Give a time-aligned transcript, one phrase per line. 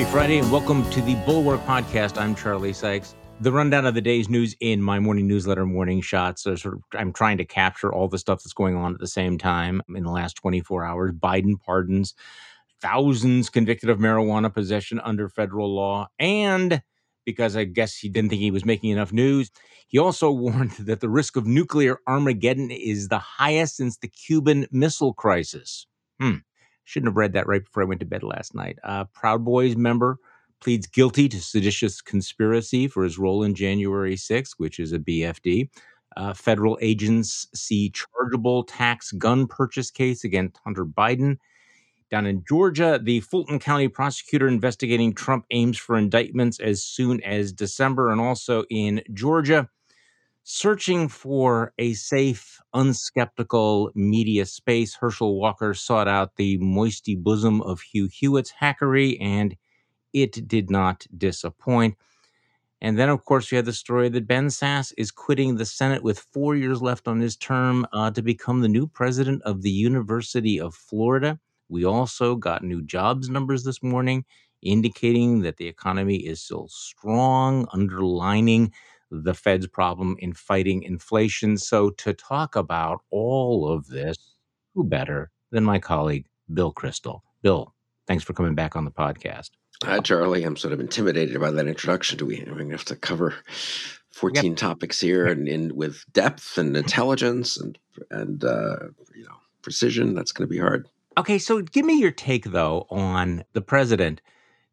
[0.00, 2.18] Happy Friday and welcome to the Bulwark Podcast.
[2.18, 3.14] I'm Charlie Sykes.
[3.42, 6.44] The rundown of the day's news in my morning newsletter, Morning Shots.
[6.44, 9.06] So sort of, I'm trying to capture all the stuff that's going on at the
[9.06, 11.12] same time in the last 24 hours.
[11.12, 12.14] Biden pardons
[12.80, 16.08] thousands convicted of marijuana possession under federal law.
[16.18, 16.80] And
[17.26, 19.50] because I guess he didn't think he was making enough news,
[19.86, 24.66] he also warned that the risk of nuclear Armageddon is the highest since the Cuban
[24.72, 25.86] Missile Crisis.
[26.18, 26.36] Hmm.
[26.90, 28.76] Shouldn't have read that right before I went to bed last night.
[28.82, 30.18] Uh, Proud Boys member
[30.60, 35.68] pleads guilty to seditious conspiracy for his role in January 6th, which is a BFD.
[36.16, 41.36] Uh, federal agents see chargeable tax gun purchase case against Hunter Biden.
[42.10, 47.52] Down in Georgia, the Fulton County prosecutor investigating Trump aims for indictments as soon as
[47.52, 48.10] December.
[48.10, 49.68] And also in Georgia,
[50.52, 57.80] searching for a safe, unskeptical media space, Herschel Walker sought out the moisty bosom of
[57.80, 59.56] Hugh Hewitt's hackery, and
[60.12, 61.96] it did not disappoint.
[62.80, 66.02] And then, of course, we had the story that Ben Sasse is quitting the Senate
[66.02, 69.70] with four years left on his term uh, to become the new president of the
[69.70, 71.38] University of Florida.
[71.68, 74.24] We also got new jobs numbers this morning,
[74.62, 78.72] indicating that the economy is still strong, underlining
[79.10, 81.56] the Fed's problem in fighting inflation.
[81.56, 84.16] So, to talk about all of this,
[84.74, 87.20] who better than my colleague, Bill Kristol?
[87.42, 87.74] Bill,
[88.06, 89.50] thanks for coming back on the podcast.
[89.84, 90.44] Hi, Charlie.
[90.44, 92.18] I'm sort of intimidated by that introduction.
[92.18, 93.34] Do we, we have to cover
[94.12, 94.56] 14 yep.
[94.56, 97.78] topics here and in with depth and intelligence and
[98.10, 98.76] and uh,
[99.14, 100.14] you know precision?
[100.14, 100.86] That's going to be hard.
[101.16, 104.20] Okay, so give me your take though on the president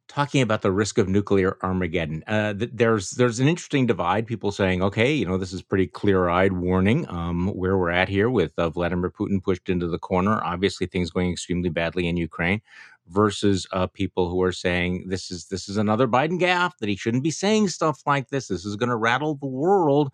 [0.08, 2.24] talking about the risk of nuclear Armageddon.
[2.28, 4.26] Uh, there's there's an interesting divide.
[4.26, 8.10] People saying, okay, you know, this is pretty clear eyed warning um, where we're at
[8.10, 10.42] here with uh, Vladimir Putin pushed into the corner.
[10.44, 12.62] Obviously, things going extremely badly in Ukraine.
[13.10, 16.98] Versus uh, people who are saying this is this is another Biden gaffe that he
[16.98, 18.50] shouldn't be saying stuff like this.
[18.50, 20.12] This is going to rattle the world.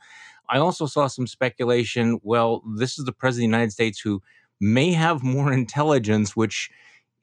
[0.47, 2.19] I also saw some speculation.
[2.22, 4.22] Well, this is the president of the United States who
[4.59, 6.69] may have more intelligence, which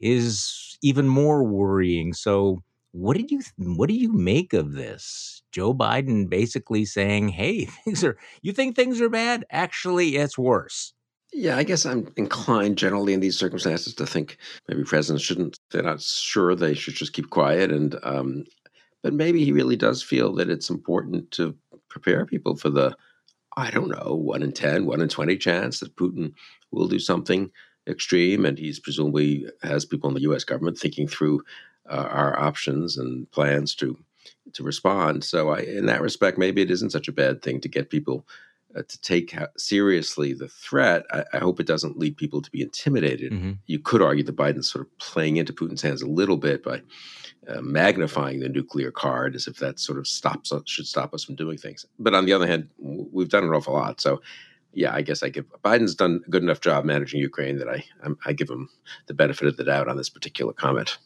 [0.01, 2.13] is even more worrying.
[2.13, 2.63] So,
[2.93, 5.43] what did you what do you make of this?
[5.53, 9.45] Joe Biden basically saying, "Hey, things are you think things are bad?
[9.51, 10.93] Actually, it's worse."
[11.33, 14.37] Yeah, I guess I'm inclined generally in these circumstances to think
[14.69, 15.59] maybe presidents shouldn't.
[15.71, 18.45] They're not sure they should just keep quiet, and um,
[19.03, 21.57] but maybe he really does feel that it's important to
[21.89, 22.97] prepare people for the
[23.57, 26.33] I don't know one in 10, one in twenty chance that Putin
[26.73, 27.51] will do something
[27.89, 30.45] extreme, and he's presumably has people in the U.S.
[30.45, 31.43] government thinking through
[31.91, 33.99] uh, our options and plans to
[34.53, 35.25] to respond.
[35.25, 38.27] So, I, in that respect, maybe it isn't such a bad thing to get people
[38.77, 41.05] uh, to take seriously the threat.
[41.11, 43.33] I, I, hope it doesn't lead people to be intimidated.
[43.33, 43.53] Mm-hmm.
[43.67, 46.83] You could argue that Biden's sort of playing into Putin's hands a little bit by
[47.49, 51.25] uh, magnifying the nuclear card, as if that sort of stops us, should stop us
[51.25, 51.85] from doing things.
[51.99, 54.01] But on the other hand, we've done an awful lot.
[54.01, 54.21] So
[54.73, 57.85] yeah, I guess I give Biden's done a good enough job managing Ukraine that I
[58.25, 58.69] I give him
[59.07, 60.99] the benefit of the doubt on this particular comment.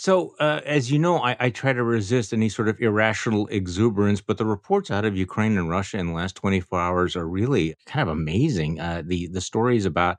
[0.00, 4.20] So, uh, as you know, I, I, try to resist any sort of irrational exuberance,
[4.20, 7.74] but the reports out of Ukraine and Russia in the last 24 hours are really
[7.84, 8.78] kind of amazing.
[8.78, 10.18] Uh, the the stories about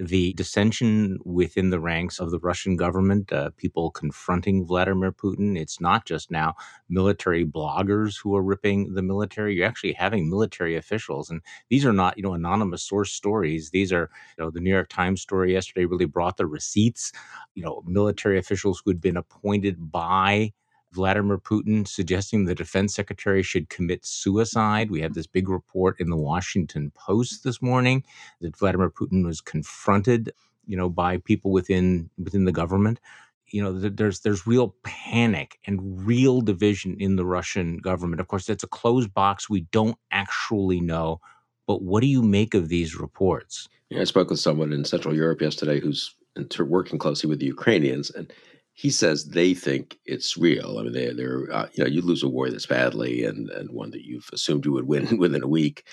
[0.00, 5.58] the dissension within the ranks of the Russian government, uh, people confronting Vladimir Putin.
[5.58, 6.54] It's not just now
[6.88, 9.54] military bloggers who are ripping the military.
[9.54, 13.70] You're actually having military officials, and these are not you know anonymous source stories.
[13.70, 17.12] These are you know the New York Times story yesterday really brought the receipts.
[17.54, 20.52] You know military officials who had been appointed by
[20.92, 24.90] Vladimir Putin suggesting the defense secretary should commit suicide.
[24.90, 28.04] We have this big report in the Washington Post this morning
[28.40, 30.32] that Vladimir Putin was confronted,
[30.66, 33.00] you know, by people within within the government.
[33.46, 38.20] You know, there's there's real panic and real division in the Russian government.
[38.20, 39.50] Of course, that's a closed box.
[39.50, 41.20] We don't actually know.
[41.66, 43.68] But what do you make of these reports?
[43.90, 46.14] Yeah, I spoke with someone in Central Europe yesterday who's
[46.58, 48.32] working closely with the Ukrainians, and
[48.80, 50.78] he says they think it's real.
[50.78, 53.72] I mean, they, they're uh, you know you lose a war this badly, and and
[53.72, 55.84] one that you've assumed you would win within a week,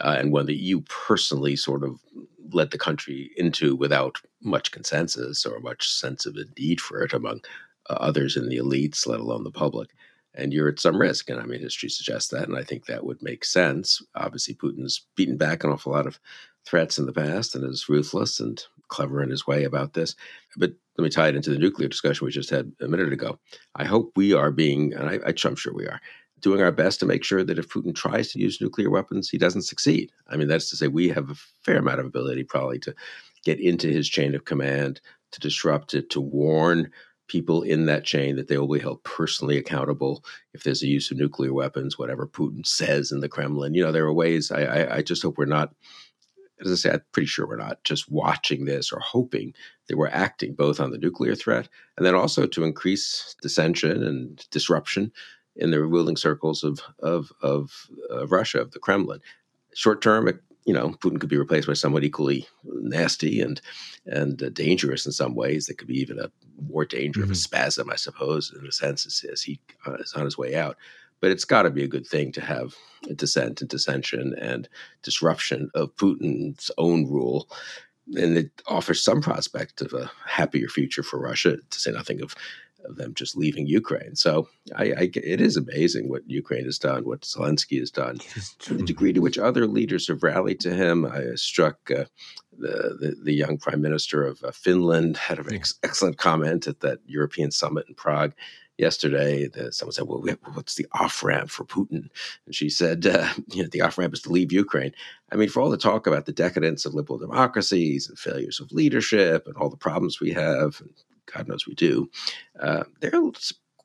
[0.00, 1.98] uh, and one that you personally sort of
[2.52, 7.12] led the country into without much consensus or much sense of a need for it
[7.12, 7.40] among
[7.90, 9.90] uh, others in the elites, let alone the public.
[10.32, 13.04] And you're at some risk, and I mean, history suggests that, and I think that
[13.04, 14.00] would make sense.
[14.14, 16.20] Obviously, Putin's beaten back an awful lot of
[16.64, 20.14] threats in the past, and is ruthless and clever in his way about this.
[20.56, 23.38] But let me tie it into the nuclear discussion we just had a minute ago.
[23.74, 26.00] I hope we are being, and I, I'm sure we are,
[26.40, 29.38] doing our best to make sure that if Putin tries to use nuclear weapons, he
[29.38, 30.12] doesn't succeed.
[30.28, 32.94] I mean, that's to say, we have a fair amount of ability probably to
[33.44, 35.00] get into his chain of command,
[35.32, 36.90] to disrupt it, to warn
[37.28, 40.24] people in that chain that they will be held personally accountable
[40.54, 43.74] if there's a use of nuclear weapons, whatever Putin says in the Kremlin.
[43.74, 44.52] You know, there are ways.
[44.52, 45.74] I, I, I just hope we're not.
[46.60, 49.52] As I say, I'm pretty sure we're not just watching this or hoping
[49.88, 54.44] that we're acting both on the nuclear threat and then also to increase dissension and
[54.50, 55.12] disruption
[55.56, 59.20] in the ruling circles of of of, of Russia, of the Kremlin.
[59.74, 60.28] Short term,
[60.64, 63.60] you know, Putin could be replaced by someone equally nasty and
[64.06, 65.66] and uh, dangerous in some ways.
[65.66, 66.30] That could be even a
[66.68, 67.30] more danger mm-hmm.
[67.30, 70.36] of a spasm, I suppose, in a sense, as, as he uh, is on his
[70.36, 70.76] way out.
[71.20, 72.74] But it's got to be a good thing to have
[73.08, 74.68] a dissent and dissension and
[75.02, 77.48] disruption of Putin's own rule.
[78.14, 82.34] And it offers some prospect of a happier future for Russia, to say nothing of
[82.84, 84.14] of them just leaving Ukraine.
[84.14, 88.18] So I, I, it is amazing what Ukraine has done, what Zelensky has done,
[88.68, 91.04] the degree to which other leaders have rallied to him.
[91.04, 92.04] I struck uh,
[92.58, 96.80] the, the, the young prime minister of uh, Finland had an ex- excellent comment at
[96.80, 98.34] that European summit in Prague
[98.78, 99.48] yesterday.
[99.48, 100.24] The, someone said, "Well,
[100.54, 102.08] what's the off ramp for Putin?"
[102.46, 104.92] And she said, uh, "You know, the off ramp is to leave Ukraine."
[105.32, 108.72] I mean, for all the talk about the decadence of liberal democracies and failures of
[108.72, 110.90] leadership and all the problems we have, and
[111.32, 112.10] God knows we do,
[112.60, 113.32] uh, there are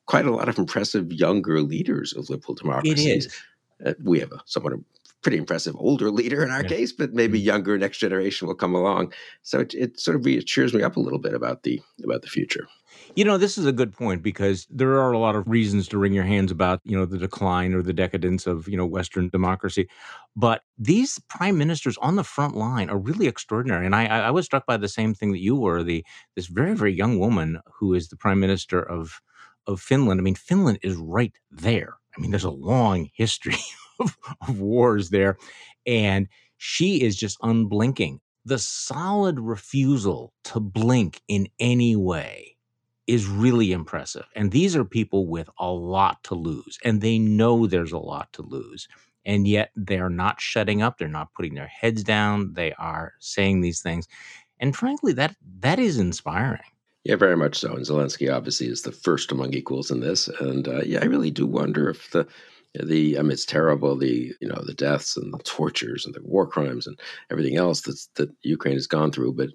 [0.06, 3.06] quite a lot of impressive younger leaders of liberal democracies.
[3.06, 3.42] It is.
[3.84, 4.74] Uh, we have a somewhat
[5.22, 6.68] pretty impressive older leader in our yeah.
[6.68, 7.46] case, but maybe mm-hmm.
[7.46, 9.12] younger next generation will come along.
[9.42, 12.28] So it, it sort of cheers me up a little bit about the about the
[12.28, 12.66] future.
[13.14, 15.98] You know, this is a good point because there are a lot of reasons to
[15.98, 19.28] wring your hands about, you know, the decline or the decadence of, you know, Western
[19.28, 19.88] democracy.
[20.36, 23.86] But these prime ministers on the front line are really extraordinary.
[23.86, 26.04] And I, I was struck by the same thing that you were, the
[26.36, 29.20] this very, very young woman who is the prime minister of
[29.66, 30.20] of Finland.
[30.20, 31.94] I mean, Finland is right there.
[32.16, 33.56] I mean, there's a long history
[34.02, 34.18] of,
[34.48, 35.36] of wars there.
[35.86, 36.28] And
[36.58, 38.20] she is just unblinking.
[38.44, 42.56] The solid refusal to blink in any way
[43.06, 44.26] is really impressive.
[44.34, 48.32] And these are people with a lot to lose, and they know there's a lot
[48.34, 48.88] to lose.
[49.24, 50.98] And yet they're not shutting up.
[50.98, 52.54] They're not putting their heads down.
[52.54, 54.08] They are saying these things.
[54.58, 56.60] And frankly, that that is inspiring.
[57.04, 57.74] Yeah, very much so.
[57.74, 60.28] And Zelensky obviously is the first among equals in this.
[60.28, 62.26] And uh, yeah, I really do wonder if the
[62.74, 66.22] the I mean, it's terrible the you know the deaths and the tortures and the
[66.22, 66.98] war crimes and
[67.30, 69.50] everything else that's that Ukraine has gone through, but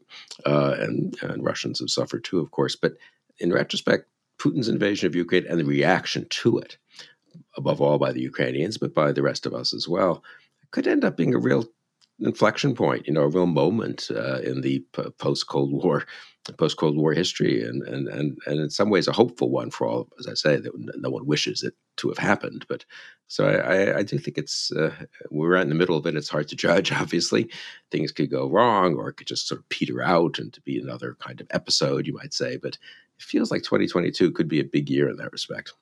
[0.46, 2.75] uh, and and Russians have suffered too, of course.
[2.75, 2.94] But
[3.40, 4.08] in retrospect,
[4.40, 6.78] Putin's invasion of Ukraine and the reaction to it,
[7.56, 10.24] above all by the Ukrainians, but by the rest of us as well,
[10.72, 11.66] could end up being a real
[12.19, 16.06] inflection point, you know, a real moment uh, in the p- post Cold War,
[16.58, 19.88] post Cold War history, and, and and and in some ways a hopeful one for
[19.88, 20.10] all.
[20.19, 22.86] As I say, that no one wishes it to have happened, but
[23.28, 24.94] so I, I do think it's uh,
[25.30, 26.16] we're right in the middle of it.
[26.16, 26.92] It's hard to judge.
[26.92, 27.50] Obviously,
[27.92, 30.80] things could go wrong, or it could just sort of peter out and to be
[30.80, 32.58] another kind of episode, you might say.
[32.58, 32.78] But
[33.20, 35.74] it feels like 2022 could be a big year in that respect.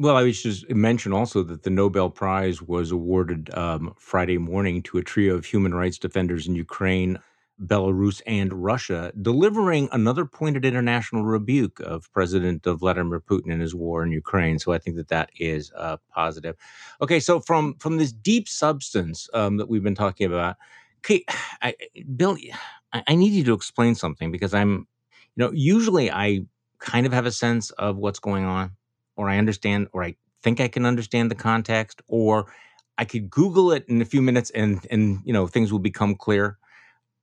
[0.00, 4.82] Well, I was just mention also that the Nobel Prize was awarded um, Friday morning
[4.84, 7.18] to a trio of human rights defenders in Ukraine,
[7.62, 14.02] Belarus, and Russia, delivering another pointed international rebuke of President Vladimir Putin and his war
[14.02, 14.58] in Ukraine.
[14.58, 16.56] So I think that that is uh, positive.
[17.02, 20.56] Okay, so from from this deep substance um, that we've been talking about,
[21.00, 21.26] okay,
[21.60, 21.74] I,
[22.16, 22.38] Bill,
[22.94, 24.86] I, I need you to explain something because I'm,
[25.36, 26.46] you know, usually I
[26.78, 28.72] kind of have a sense of what's going on,
[29.16, 32.52] or I understand, or I think I can understand the context, or
[32.98, 36.14] I could Google it in a few minutes and and you know things will become
[36.14, 36.58] clear.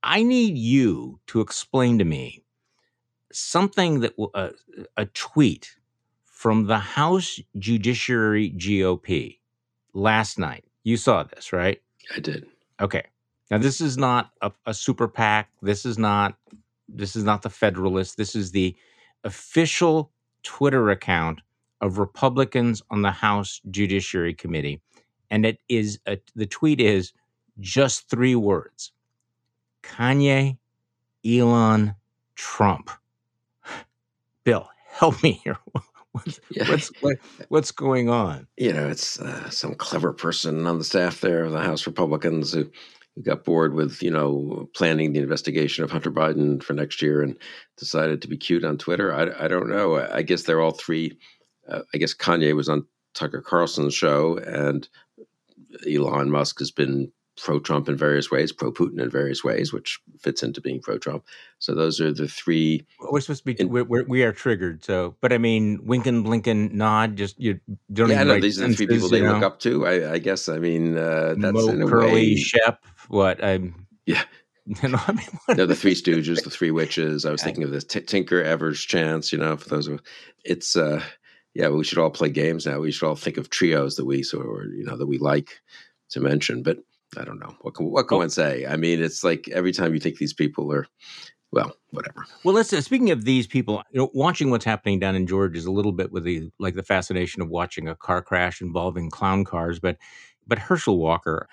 [0.02, 2.44] I need you to explain to me
[3.32, 4.50] something that uh,
[4.96, 5.76] a tweet
[6.24, 9.38] from the House Judiciary GOP
[9.92, 10.64] last night.
[10.84, 11.82] You saw this, right?
[12.14, 12.46] I did.
[12.80, 13.04] Okay.
[13.50, 15.50] Now this is not a, a super PAC.
[15.62, 16.36] This is not
[16.88, 18.16] this is not the Federalist.
[18.16, 18.74] This is the
[19.24, 21.40] official Twitter account
[21.80, 24.80] of Republicans on the House Judiciary Committee.
[25.30, 27.12] And it is a, the tweet is
[27.60, 28.92] just three words
[29.82, 30.58] Kanye,
[31.24, 31.94] Elon,
[32.34, 32.90] Trump.
[34.44, 35.58] Bill, help me here.
[36.12, 36.68] What's, yeah.
[36.68, 37.18] what's, what,
[37.48, 38.48] what's going on?
[38.56, 42.54] You know, it's uh, some clever person on the staff there of the House Republicans
[42.54, 42.68] who
[43.22, 47.36] got bored with you know planning the investigation of Hunter Biden for next year and
[47.76, 49.12] decided to be cute on Twitter.
[49.14, 49.96] I, I don't know.
[49.96, 51.18] I guess they're all three.
[51.68, 54.88] Uh, I guess Kanye was on Tucker Carlson's show, and
[55.86, 59.98] Elon Musk has been pro Trump in various ways, pro Putin in various ways, which
[60.18, 61.24] fits into being pro Trump.
[61.58, 62.86] So those are the three.
[63.00, 63.60] We're supposed to be.
[63.60, 64.84] In, we're, we are triggered.
[64.84, 67.16] So, but I mean, wink and blink and nod.
[67.16, 67.60] Just you
[67.92, 68.10] don't.
[68.10, 69.34] Yeah, no, these are the three people they know?
[69.34, 69.86] look up to.
[69.86, 70.48] I, I guess.
[70.48, 72.36] I mean, uh, that's Moe, in a Curly, way.
[72.36, 72.84] Shep.
[73.08, 73.86] What I'm.
[74.06, 74.22] Yeah.
[74.82, 77.24] You know, I mean, no, the Three Stooges, the Three Witches.
[77.24, 79.32] I was thinking of this T- Tinker Evers chance.
[79.32, 80.02] You know, for those of
[80.44, 81.02] it's uh,
[81.54, 82.80] yeah, we should all play games now.
[82.80, 85.60] We should all think of trios that we so or you know that we like
[86.10, 86.62] to mention.
[86.62, 86.78] But
[87.16, 88.18] I don't know what can what can oh.
[88.18, 88.66] one say.
[88.66, 90.86] I mean, it's like every time you think these people are
[91.50, 92.26] well, whatever.
[92.44, 95.58] Well, let's uh, speaking of these people, you know, watching what's happening down in Georgia
[95.58, 99.10] is a little bit with the like the fascination of watching a car crash involving
[99.10, 99.96] clown cars, but
[100.46, 101.48] but Herschel Walker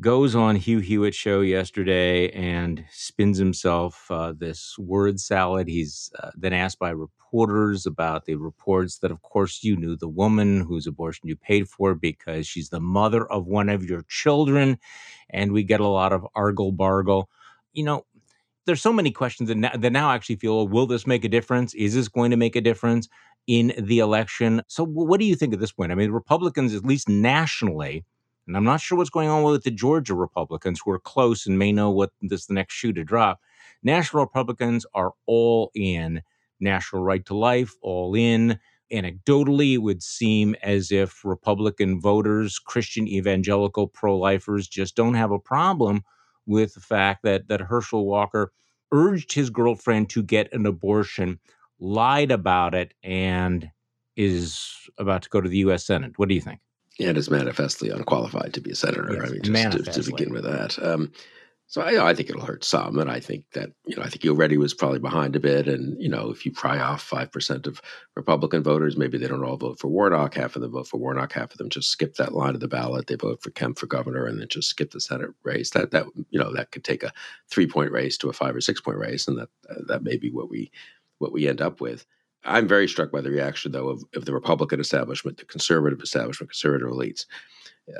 [0.00, 5.66] goes on Hugh Hewitt's show yesterday and spins himself uh, this word salad.
[5.66, 10.08] He's uh, then asked by reporters about the reports that, of course, you knew the
[10.08, 14.78] woman whose abortion you paid for because she's the mother of one of your children,
[15.30, 17.28] and we get a lot of argle bargle.
[17.72, 18.06] You know,
[18.66, 21.74] there's so many questions that now, that now actually feel will this make a difference?
[21.74, 23.08] Is this going to make a difference
[23.48, 24.62] in the election?
[24.68, 25.90] So, what do you think at this point?
[25.90, 28.04] I mean, Republicans, at least nationally,
[28.48, 31.58] and I'm not sure what's going on with the Georgia Republicans who are close and
[31.58, 33.40] may know what this the next shoe to drop.
[33.82, 36.22] National Republicans are all in
[36.58, 38.58] national right to life, all in.
[38.92, 45.30] Anecdotally, it would seem as if Republican voters, Christian evangelical pro lifers, just don't have
[45.30, 46.02] a problem
[46.46, 48.50] with the fact that that Herschel Walker
[48.90, 51.38] urged his girlfriend to get an abortion,
[51.78, 53.70] lied about it, and
[54.16, 55.84] is about to go to the U.S.
[55.84, 56.18] Senate.
[56.18, 56.60] What do you think?
[57.00, 59.12] And is manifestly unqualified to be a senator.
[59.12, 60.82] Yes, I mean, just to, to, begin with that.
[60.82, 61.12] Um,
[61.68, 64.22] so I, I, think it'll hurt some, and I think that you know I think
[64.22, 67.30] he already was probably behind a bit, and you know if you pry off five
[67.30, 67.82] percent of
[68.16, 70.34] Republican voters, maybe they don't all vote for Warnock.
[70.34, 71.34] Half of them vote for Warnock.
[71.34, 73.06] Half of them just skip that line of the ballot.
[73.06, 75.70] They vote for Kemp for governor, and then just skip the Senate race.
[75.70, 77.12] That that you know that could take a
[77.50, 80.16] three point race to a five or six point race, and that uh, that may
[80.16, 80.72] be what we
[81.18, 82.06] what we end up with.
[82.48, 86.50] I'm very struck by the reaction though of, of the Republican establishment, the conservative establishment,
[86.50, 87.24] conservative elites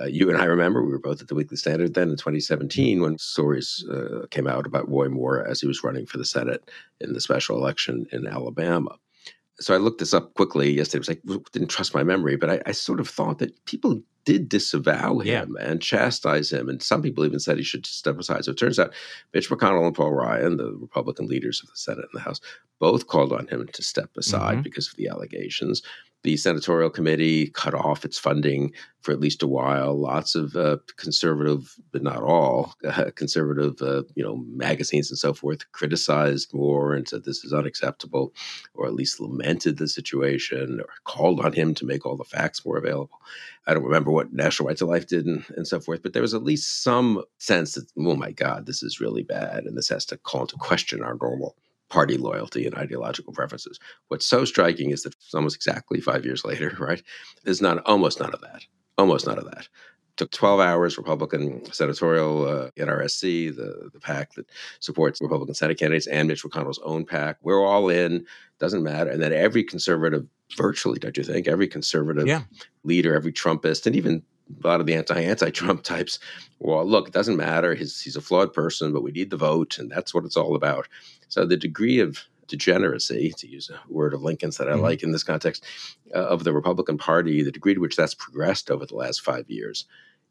[0.01, 3.01] uh, you and I remember we were both at the Weekly Standard then in 2017
[3.01, 6.71] when stories uh, came out about Roy Moore as he was running for the Senate
[7.01, 8.97] in the special election in Alabama.
[9.61, 10.99] So I looked this up quickly yesterday.
[10.99, 14.01] It was like didn't trust my memory, but I, I sort of thought that people
[14.25, 15.67] did disavow him yeah.
[15.67, 18.45] and chastise him, and some people even said he should step aside.
[18.45, 18.95] So it turns out
[19.35, 22.41] Mitch McConnell and Paul Ryan, the Republican leaders of the Senate and the House,
[22.79, 24.63] both called on him to step aside mm-hmm.
[24.63, 25.83] because of the allegations
[26.25, 29.95] the senatorial committee cut off its funding for at least a while.
[29.95, 35.33] Lots of uh, conservative, but not all, uh, conservative, uh, you know, magazines and so
[35.33, 38.35] forth criticized Moore and said this is unacceptable,
[38.75, 42.65] or at least lamented the situation, or called on him to make all the facts
[42.67, 43.21] more available.
[43.67, 46.23] I don't remember what National Right to Life did and, and so forth, but there
[46.23, 49.89] was at least some sense that, oh my God, this is really bad, and this
[49.89, 51.55] has to call into question our normal
[51.89, 53.79] party loyalty and ideological preferences.
[54.09, 57.03] What's so striking is that almost exactly five years later, right,
[57.45, 58.65] there's not almost none of that.
[58.97, 59.69] Almost none of that.
[60.17, 60.99] took 12 hours.
[60.99, 66.81] Republican senatorial uh, NRSC, the the PAC that supports Republican Senate candidates, and Mitch McConnell's
[66.81, 67.39] own PAC.
[67.43, 68.27] We're all in.
[68.59, 69.11] Doesn't matter.
[69.11, 70.27] And then every conservative,
[70.57, 71.47] virtually, don't you think?
[71.47, 72.43] Every conservative yeah.
[72.83, 74.23] leader, every Trumpist, and even
[74.63, 76.19] a lot of the anti anti Trump types.
[76.59, 77.75] Well, look, it doesn't matter.
[77.75, 80.55] He's he's a flawed person, but we need the vote, and that's what it's all
[80.55, 80.89] about.
[81.29, 84.83] So the degree of degeneracy, to use a word of Lincoln's that I mm-hmm.
[84.83, 85.65] like in this context,
[86.15, 89.49] uh, of the Republican Party, the degree to which that's progressed over the last five
[89.51, 89.85] years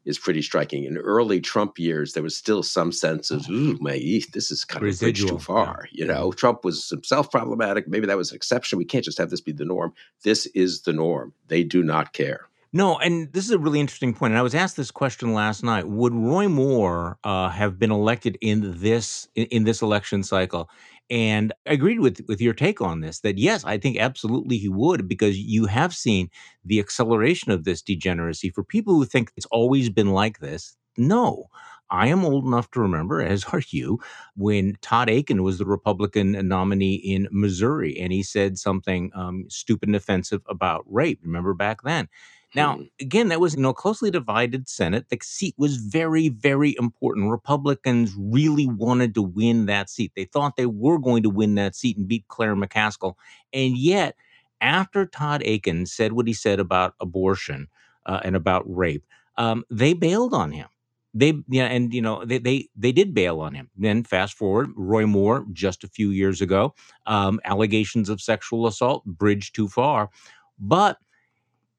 [0.04, 0.84] is pretty striking.
[0.84, 4.82] In early Trump years, there was still some sense of, ooh, my, this is kind
[4.82, 5.88] Residual, of too far.
[5.92, 6.04] Yeah.
[6.04, 7.86] You know, Trump was himself problematic.
[7.88, 8.78] Maybe that was an exception.
[8.78, 9.92] We can't just have this be the norm.
[10.22, 11.34] This is the norm.
[11.48, 12.48] They do not care.
[12.72, 14.32] No, and this is a really interesting point.
[14.32, 18.36] And I was asked this question last night: Would Roy Moore uh, have been elected
[18.42, 20.68] in this in, in, this election cycle?
[21.10, 23.20] And I agreed with with your take on this.
[23.20, 26.28] That yes, I think absolutely he would, because you have seen
[26.62, 28.50] the acceleration of this degeneracy.
[28.50, 31.46] For people who think it's always been like this, no.
[31.90, 33.98] I am old enough to remember, as are you,
[34.36, 39.88] when Todd Akin was the Republican nominee in Missouri, and he said something um, stupid
[39.88, 41.20] and offensive about rape.
[41.22, 42.08] Remember back then?
[42.54, 42.82] Now, hmm.
[43.00, 45.08] again, that was you know closely divided Senate.
[45.08, 47.30] The seat was very, very important.
[47.30, 50.12] Republicans really wanted to win that seat.
[50.16, 53.14] They thought they were going to win that seat and beat Claire McCaskill.
[53.52, 54.16] And yet,
[54.60, 57.68] after Todd Akin said what he said about abortion
[58.06, 59.04] uh, and about rape,
[59.36, 60.68] um, they bailed on him.
[61.14, 63.70] They yeah, and you know they they they did bail on him.
[63.76, 66.74] Then fast forward, Roy Moore just a few years ago,
[67.06, 70.10] um, allegations of sexual assault, bridge too far,
[70.58, 70.98] but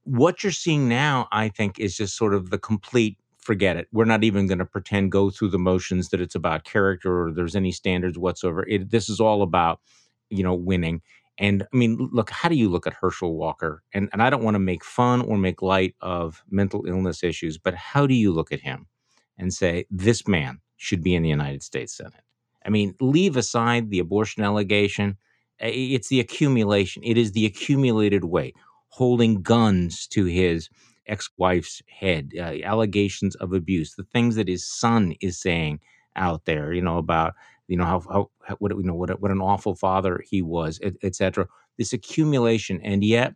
[0.10, 3.88] what you're seeing now, I think, is just sort of the complete forget it.
[3.92, 7.32] We're not even going to pretend go through the motions that it's about character or
[7.32, 8.66] there's any standards whatsoever.
[8.68, 9.80] It, this is all about,
[10.30, 11.02] you know, winning.
[11.38, 13.82] And I mean, look, how do you look at Herschel Walker?
[13.94, 17.58] And and I don't want to make fun or make light of mental illness issues,
[17.58, 18.88] but how do you look at him
[19.38, 22.24] and say this man should be in the United States Senate?
[22.66, 25.18] I mean, leave aside the abortion allegation,
[25.60, 27.04] it's the accumulation.
[27.06, 28.56] It is the accumulated weight,
[28.90, 30.70] holding guns to his
[31.08, 35.80] ex-wife's head, uh, allegations of abuse, the things that his son is saying
[36.16, 37.34] out there, you know, about
[37.68, 41.44] you know how, how, what you know what what an awful father he was, etc.
[41.44, 43.36] Et this accumulation, and yet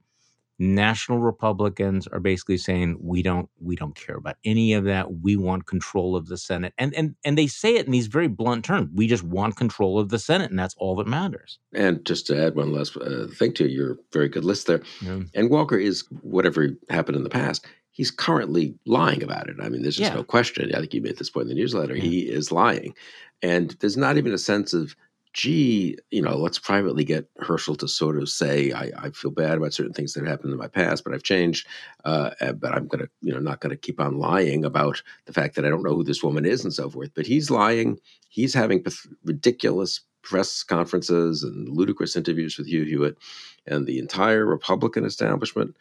[0.59, 5.21] national republicans are basically saying we don't we don't care about any of that.
[5.21, 6.73] We want control of the senate.
[6.77, 9.99] And and and they say it in these very blunt terms we just want control
[9.99, 11.59] of the senate and that's all that matters.
[11.73, 15.21] And just to add one last uh, thing to your very good list there yeah.
[15.33, 19.55] and walker is whatever happened in the past he's currently lying about it.
[19.61, 20.15] I mean there's just yeah.
[20.15, 20.73] no question.
[20.73, 21.95] I think you made this point in the newsletter.
[21.95, 22.03] Yeah.
[22.03, 22.93] he is lying.
[23.41, 24.95] And there's not even a sense of
[25.33, 29.57] gee, you know, let's privately get Herschel to sort of say, I, I feel bad
[29.57, 31.67] about certain things that happened in my past, but I've changed.
[32.05, 35.01] Uh, eh, but I'm going to, you know, not going to keep on lying about
[35.25, 37.11] the fact that I don't know who this woman is and so forth.
[37.15, 37.99] But he's lying.
[38.29, 38.85] He's having
[39.25, 43.17] ridiculous press conferences and ludicrous interviews with Hugh Hewitt
[43.65, 45.75] and the entire Republican establishment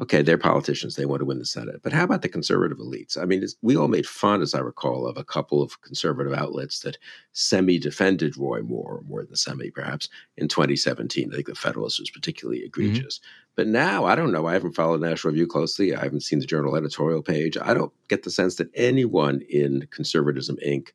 [0.00, 0.96] okay, they're politicians.
[0.96, 1.80] They want to win the Senate.
[1.82, 3.16] But how about the conservative elites?
[3.16, 6.80] I mean, we all made fun, as I recall, of a couple of conservative outlets
[6.80, 6.98] that
[7.32, 11.30] semi defended Roy Moore, more than semi, perhaps, in 2017.
[11.30, 12.66] I think the Federalist was particularly mm-hmm.
[12.66, 13.18] egregious.
[13.18, 13.52] Mm-hmm.
[13.56, 14.46] But now, I don't know.
[14.46, 15.94] I haven't followed National Review closely.
[15.94, 17.56] I haven't seen the journal editorial page.
[17.60, 20.88] I don't get the sense that anyone in Conservatism Inc.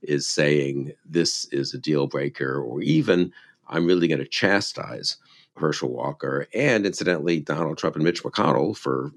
[0.00, 3.32] is saying this is a deal breaker or even
[3.68, 5.16] I'm really going to chastise
[5.56, 9.12] Herschel Walker, and incidentally, Donald Trump and Mitch McConnell for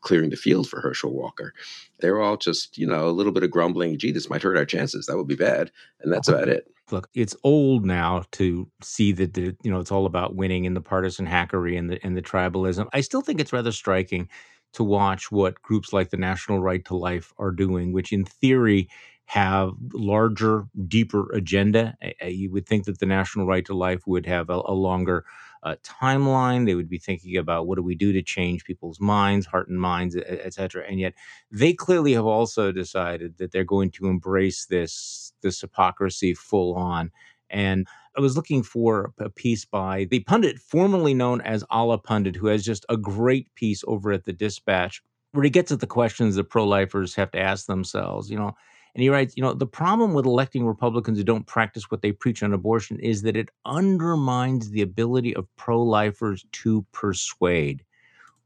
[0.00, 1.54] clearing the field for Herschel Walker.
[2.00, 4.66] They're all just, you know, a little bit of grumbling, gee, this might hurt our
[4.66, 5.06] chances.
[5.06, 5.72] That would be bad.
[6.00, 6.70] And that's about it.
[6.90, 10.76] Look, it's old now to see that the, you know, it's all about winning and
[10.76, 12.86] the partisan hackery and the and the tribalism.
[12.92, 14.28] I still think it's rather striking
[14.74, 18.90] to watch what groups like the National Right to Life are doing, which in theory
[19.26, 21.96] have larger, deeper agenda.
[22.22, 25.24] You would think that the National Right to Life would have a, a longer
[25.64, 26.66] timeline.
[26.66, 29.80] They would be thinking about what do we do to change people's minds, heart and
[29.80, 30.84] minds, et cetera.
[30.88, 31.14] And yet,
[31.50, 37.10] they clearly have also decided that they're going to embrace this this hypocrisy full on.
[37.50, 42.46] And I was looking for a piece by the pundit formerly known as Allahpundit, who
[42.46, 46.36] has just a great piece over at the Dispatch, where he gets at the questions
[46.36, 48.30] that pro-lifers have to ask themselves.
[48.30, 48.54] You know
[48.94, 52.12] and he writes, you know, the problem with electing Republicans who don't practice what they
[52.12, 57.84] preach on abortion is that it undermines the ability of pro lifers to persuade,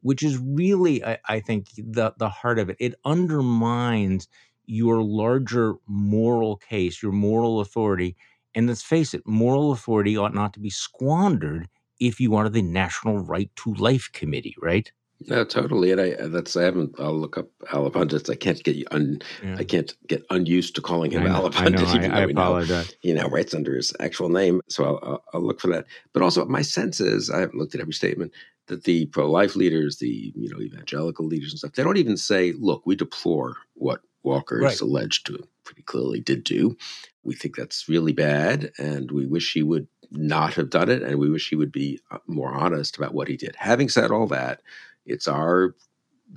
[0.01, 2.77] which is really, I, I, think, the, the heart of it.
[2.81, 4.27] It undermines
[4.65, 8.17] your larger moral case, your moral authority.
[8.55, 11.69] And let's face it, moral authority ought not to be squandered
[12.01, 14.91] if you are the National Right to Life Committee, right?
[15.27, 15.91] No, totally.
[15.91, 16.95] And I that's I haven't.
[16.99, 17.91] I'll look up Allah
[18.29, 19.21] I can't get un.
[19.43, 19.57] Yeah.
[19.59, 21.87] I can't get unused to calling him Allahpundit.
[21.89, 22.89] I, know, I, apologize.
[22.89, 25.87] Know, he now writes under his actual name, so I'll, I'll, I'll, look for that.
[26.13, 28.33] But also, my sense is I haven't looked at every statement
[28.69, 32.53] that the pro-life leaders, the you know evangelical leaders and stuff, they don't even say,
[32.53, 34.73] "Look, we deplore what Walker right.
[34.73, 36.77] is alleged to pretty clearly did do.
[37.25, 41.19] We think that's really bad, and we wish he would not have done it, and
[41.19, 44.29] we wish he would be uh, more honest about what he did." Having said all
[44.29, 44.61] that
[45.09, 45.75] it's our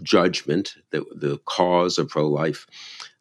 [0.02, 2.66] judgment that the cause of pro-life,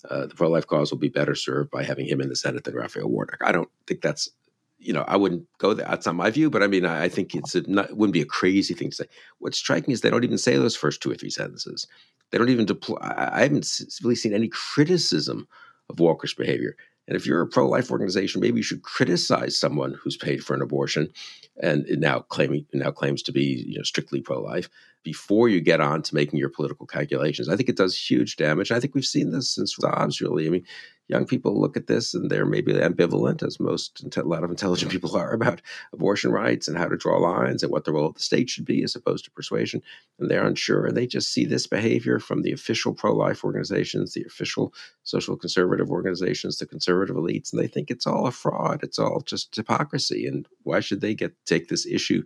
[0.09, 2.75] uh, the pro-life cause, will be better served by having him in the Senate than
[2.75, 3.41] Raphael Warnock.
[3.45, 4.31] I don't think that's,
[4.79, 5.87] you know, I wouldn't go there.
[5.87, 8.15] That's not my view, but I mean, I, I think it's a, not, it wouldn't
[8.15, 9.05] be a crazy thing to say.
[9.39, 11.87] What's striking is they don't even say those first two or three sentences.
[12.31, 12.97] They don't even deploy.
[13.01, 13.69] I haven't
[14.03, 15.49] really seen any criticism
[15.89, 16.77] of Walker's behavior.
[17.11, 20.55] And if you're a pro life organization, maybe you should criticize someone who's paid for
[20.55, 21.13] an abortion
[21.61, 24.71] and now claiming now claims to be you know, strictly pro life
[25.03, 27.49] before you get on to making your political calculations.
[27.49, 28.71] I think it does huge damage.
[28.71, 30.47] I think we've seen this since Dobbs, really.
[30.47, 30.65] I mean,
[31.11, 34.93] young people look at this and they're maybe ambivalent, as most a lot of intelligent
[34.93, 35.61] people are, about
[35.93, 38.65] abortion rights and how to draw lines and what the role of the state should
[38.65, 39.83] be as opposed to persuasion.
[40.19, 40.87] And they're unsure.
[40.87, 45.37] And they just see this behavior from the official pro life organizations, the official social
[45.37, 48.81] conservative organizations, the conservative elites, and they think it's all a fraud.
[48.83, 50.27] It's all just hypocrisy.
[50.27, 52.23] And why should they get take this issue?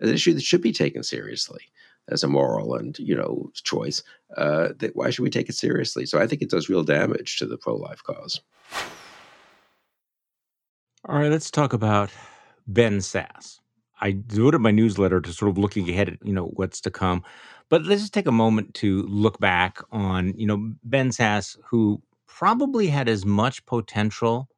[0.00, 1.68] An issue that should be taken seriously
[2.08, 4.02] as a moral and you know choice,
[4.36, 6.06] uh, that why should we take it seriously?
[6.06, 8.40] So I think it does real damage to the pro life cause.
[11.06, 12.10] All right, let's talk about
[12.66, 13.60] Ben Sasse.
[14.00, 17.22] I devoted my newsletter to sort of looking ahead at you know what's to come,
[17.68, 22.02] but let's just take a moment to look back on you know Ben Sasse, who
[22.26, 24.48] probably had as much potential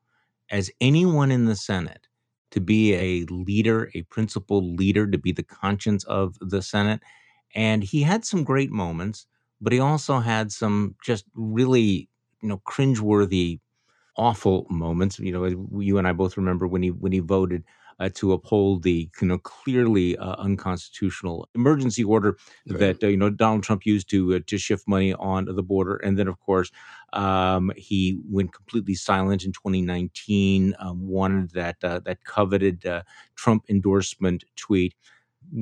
[0.51, 2.07] as anyone in the Senate
[2.51, 7.03] to be a leader, a principal leader, to be the conscience of the Senate.
[7.57, 9.27] And he had some great moments,
[9.61, 12.09] but he also had some just really,
[12.43, 13.61] you know, cringeworthy,
[14.17, 15.19] awful moments.
[15.19, 17.65] You know, you and I both remember when he when he voted
[17.99, 22.37] uh, to uphold the you know clearly uh, unconstitutional emergency order
[22.69, 22.79] right.
[22.79, 25.97] that uh, you know Donald Trump used to uh, to shift money on the border,
[25.97, 26.71] and then of course
[27.15, 30.75] um, he went completely silent in 2019.
[30.79, 33.03] Um, wanted that uh, that coveted uh,
[33.35, 34.95] Trump endorsement tweet.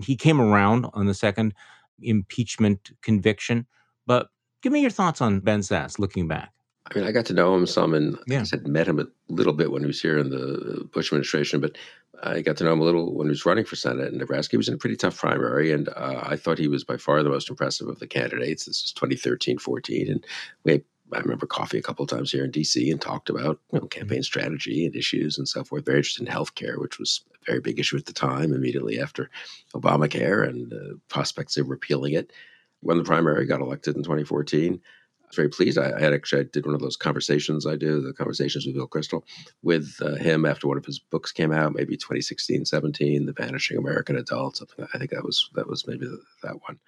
[0.03, 1.55] He came around on the second
[2.01, 3.67] impeachment conviction,
[4.07, 4.29] but
[4.63, 6.55] give me your thoughts on Ben Sasse looking back.
[6.87, 8.41] I mean, I got to know him some, and yeah.
[8.41, 11.61] I said met him a little bit when he was here in the Bush administration.
[11.61, 11.79] But
[12.23, 14.53] I got to know him a little when he was running for Senate in Nebraska.
[14.53, 17.23] He was in a pretty tough primary, and uh, I thought he was by far
[17.23, 18.67] the most impressive of the candidates.
[18.67, 20.27] This was 2013, 14, and
[20.65, 22.91] we I remember coffee a couple of times here in D.C.
[22.91, 24.23] and talked about you know, campaign mm-hmm.
[24.23, 25.85] strategy and issues and so forth.
[25.85, 28.53] Very interested in healthcare, which was a very big issue at the time.
[28.53, 29.31] Immediately after
[29.75, 32.33] Obamacare and uh, prospects of repealing it,
[32.81, 34.81] when the primary got elected in 2014
[35.25, 35.79] I was very pleased.
[35.79, 38.75] I, I, had actually I did one of those conversations I do, the conversations with
[38.75, 39.23] Bill Kristol,
[39.63, 43.79] with uh, him after one of his books came out, maybe 2016, 17, The Vanishing
[43.79, 44.59] American Adult.
[44.59, 46.79] Something I think that was that was maybe the, that one.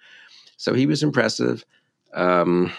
[0.57, 1.65] So he was impressive.
[2.13, 2.71] Um,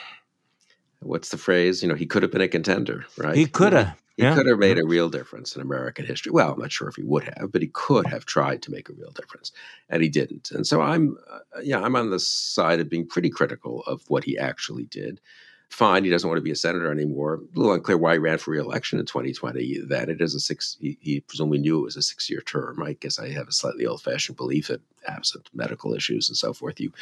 [1.00, 1.82] what's the phrase?
[1.82, 3.36] You know, he could have been a contender, right?
[3.36, 4.00] He could have.
[4.16, 4.34] He yeah.
[4.34, 6.32] could have made a real difference in American history.
[6.32, 8.88] Well, I'm not sure if he would have, but he could have tried to make
[8.88, 9.52] a real difference,
[9.88, 10.50] and he didn't.
[10.50, 14.24] And so I'm, uh, yeah, I'm on the side of being pretty critical of what
[14.24, 15.20] he actually did
[15.70, 16.04] fine.
[16.04, 17.34] He doesn't want to be a senator anymore.
[17.34, 19.82] A little unclear why he ran for reelection in 2020.
[19.86, 20.76] That it is a six.
[20.80, 22.82] He, he presumably knew it was a six-year term.
[22.82, 26.80] I guess I have a slightly old-fashioned belief that absent medical issues and so forth,
[26.80, 26.92] you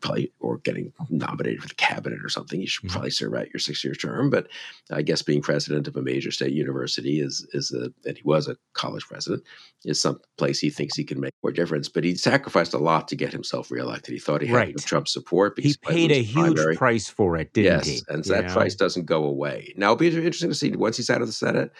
[0.00, 2.92] probably or getting nominated for the cabinet or something, you should mm-hmm.
[2.92, 4.30] probably serve out your six-year term.
[4.30, 4.48] But
[4.90, 8.48] I guess being president of a major state university is is a and he was
[8.48, 9.42] a college president
[9.84, 11.88] is some place he thinks he can make more difference.
[11.88, 14.12] But he sacrificed a lot to get himself reelected.
[14.12, 14.78] He thought he had right.
[14.78, 15.58] Trump support.
[15.58, 16.76] He paid a huge primary.
[16.76, 18.00] price for it, didn't yes, he?
[18.08, 19.72] And that price doesn't go away.
[19.76, 21.72] Now it'll be interesting to see once he's out of the Senate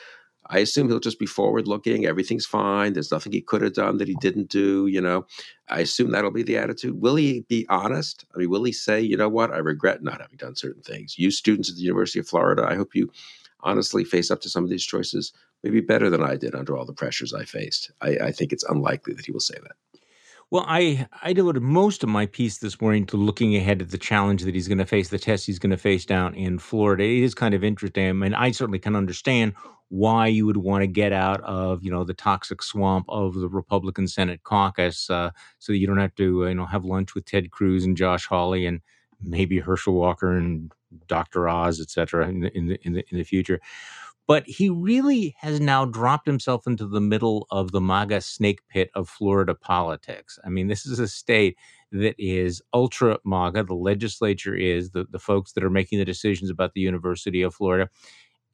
[0.49, 2.05] I assume he'll just be forward looking.
[2.05, 2.93] Everything's fine.
[2.93, 4.87] There's nothing he could have done that he didn't do.
[4.87, 5.27] You know,
[5.69, 7.01] I assume that'll be the attitude.
[7.01, 8.25] Will he be honest?
[8.35, 11.19] I mean, will he say, you know what, I regret not having done certain things?
[11.19, 13.11] You students at the University of Florida, I hope you
[13.61, 15.33] honestly face up to some of these choices
[15.63, 17.91] maybe better than I did under all the pressures I faced.
[18.03, 19.77] I, I think it's unlikely that he will say that.
[20.51, 23.99] Well, I I devoted most of my piece this morning to looking ahead at the
[23.99, 27.05] challenge that he's going to face, the test he's going to face down in Florida.
[27.05, 29.55] It is kind of interesting, I mean, I certainly can understand
[29.89, 33.49] why you would want to get out of you know the toxic swamp of the
[33.49, 37.15] Republican Senate caucus, uh, so that you don't have to uh, you know have lunch
[37.15, 38.81] with Ted Cruz and Josh Hawley and
[39.23, 40.71] maybe Herschel Walker and
[41.09, 41.49] Dr.
[41.49, 43.61] Oz, et cetera, in the, in the, in the, in the future.
[44.27, 48.91] But he really has now dropped himself into the middle of the MAGA snake pit
[48.95, 50.39] of Florida politics.
[50.45, 51.57] I mean, this is a state
[51.93, 53.65] that is ultra MAGA.
[53.65, 57.55] The legislature is the, the folks that are making the decisions about the University of
[57.55, 57.91] Florida.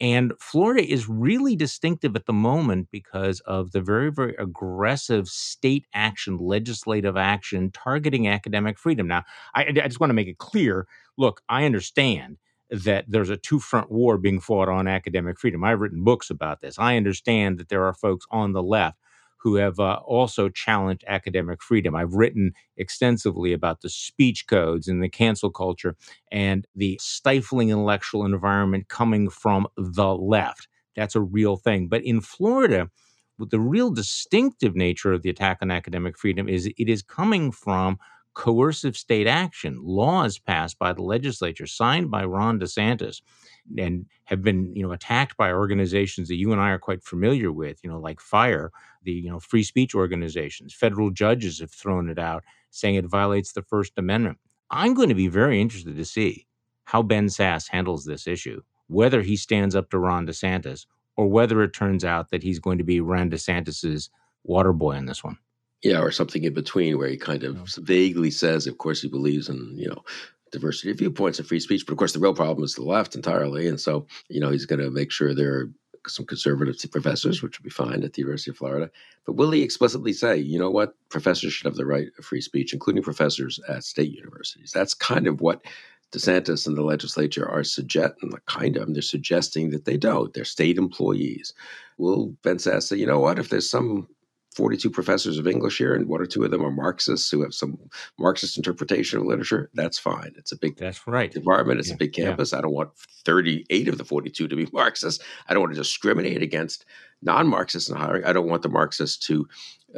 [0.01, 5.87] And Florida is really distinctive at the moment because of the very, very aggressive state
[5.93, 9.07] action, legislative action targeting academic freedom.
[9.07, 10.87] Now, I, I just want to make it clear
[11.19, 12.39] look, I understand
[12.71, 15.65] that there's a two front war being fought on academic freedom.
[15.65, 16.79] I've written books about this.
[16.79, 18.99] I understand that there are folks on the left
[19.39, 21.97] who have uh, also challenged academic freedom.
[21.97, 25.97] I've written extensively about the speech codes and the cancel culture
[26.31, 30.69] and the stifling intellectual environment coming from the left.
[30.97, 31.89] That's a real thing.
[31.89, 32.91] But in Florida,
[33.39, 37.99] the real distinctive nature of the attack on academic freedom is it is coming from
[38.35, 43.21] coercive state action, laws passed by the legislature, signed by Ron DeSantis,
[43.79, 47.53] and have been you know attacked by organizations that you and I are quite familiar
[47.53, 48.71] with, you know, like FIRE,
[49.03, 50.75] the you know free speech organizations.
[50.75, 54.39] Federal judges have thrown it out, saying it violates the First Amendment.
[54.71, 56.47] I'm going to be very interested to see
[56.85, 61.63] how Ben Sasse handles this issue, whether he stands up to Ron DeSantis or whether
[61.63, 64.11] it turns out that he's going to be Ron DeSantis's
[64.45, 65.37] water boy on this one.
[65.83, 69.49] Yeah, or something in between where he kind of vaguely says, of course, he believes
[69.49, 70.05] in, you know,
[70.53, 71.87] diversity of viewpoints and free speech.
[71.87, 73.67] But of course, the real problem is the left entirely.
[73.67, 75.71] And so, you know, he's going to make sure there are
[76.07, 78.91] some conservative professors, which would be fine at the University of Florida.
[79.25, 82.41] But will he explicitly say, you know what, professors should have the right of free
[82.41, 84.73] speech, including professors at state universities?
[84.75, 85.65] That's kind of what
[86.13, 90.35] DeSantis and the legislature are suggesting, kind of, they're suggesting that they don't.
[90.35, 91.55] They're state employees.
[91.99, 94.09] Will Ben Sasse say, you know what, if there's some
[94.61, 97.55] 42 professors of English here, and one or two of them are Marxists who have
[97.55, 97.79] some
[98.19, 99.71] Marxist interpretation of literature.
[99.73, 100.35] That's fine.
[100.37, 101.81] It's a big that's right department.
[101.81, 102.53] It's yeah, a big campus.
[102.53, 102.59] Yeah.
[102.59, 102.91] I don't want
[103.25, 105.25] 38 of the 42 to be Marxists.
[105.49, 106.85] I don't want to discriminate against
[107.23, 108.25] non-Marxists in hiring.
[108.25, 109.49] I don't want the Marxists to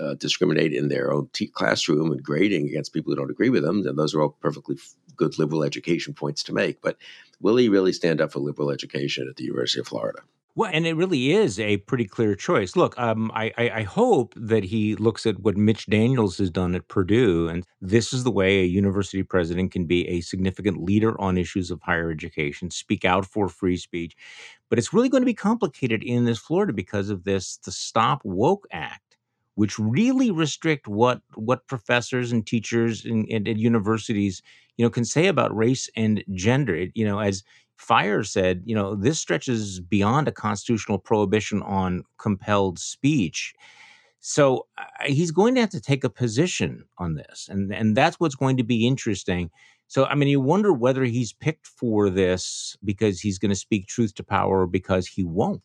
[0.01, 3.64] uh, discriminate in their own t- classroom and grading against people who don't agree with
[3.64, 3.85] them.
[3.85, 4.77] And those are all perfectly
[5.16, 6.81] good liberal education points to make.
[6.81, 6.98] But
[7.40, 10.20] will he really stand up for liberal education at the University of Florida?
[10.54, 12.76] Well, and it really is a pretty clear choice.
[12.76, 16.74] Look, um, I, I, I hope that he looks at what Mitch Daniels has done
[16.74, 21.18] at Purdue, and this is the way a university president can be a significant leader
[21.18, 24.14] on issues of higher education, speak out for free speech.
[24.68, 28.20] But it's really going to be complicated in this Florida because of this the Stop
[28.22, 29.16] Woke Act,
[29.54, 34.42] which really restrict what what professors and teachers and, at universities
[34.76, 36.74] you know can say about race and gender.
[36.74, 37.42] It, you know, as
[37.82, 43.54] Fire said, you know, this stretches beyond a constitutional prohibition on compelled speech.
[44.20, 48.20] So uh, he's going to have to take a position on this, and and that's
[48.20, 49.50] what's going to be interesting.
[49.88, 53.88] So I mean, you wonder whether he's picked for this because he's going to speak
[53.88, 55.62] truth to power, or because he won't.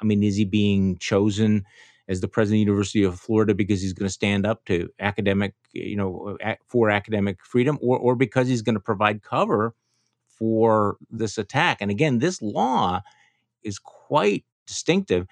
[0.00, 1.64] I mean, is he being chosen
[2.06, 4.88] as the president of the University of Florida because he's going to stand up to
[5.00, 9.74] academic, you know, for academic freedom, or or because he's going to provide cover
[10.38, 11.78] for this attack.
[11.80, 13.02] And again, this law
[13.62, 15.26] is quite distinctive.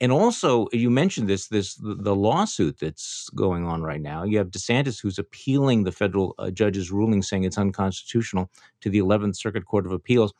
[0.00, 4.24] And also, you mentioned this this the lawsuit that's going on right now.
[4.24, 8.50] You have DeSantis who's appealing the federal uh, judge's ruling, saying it's unconstitutional
[8.82, 10.34] to the 11th Circuit Court of Appeals,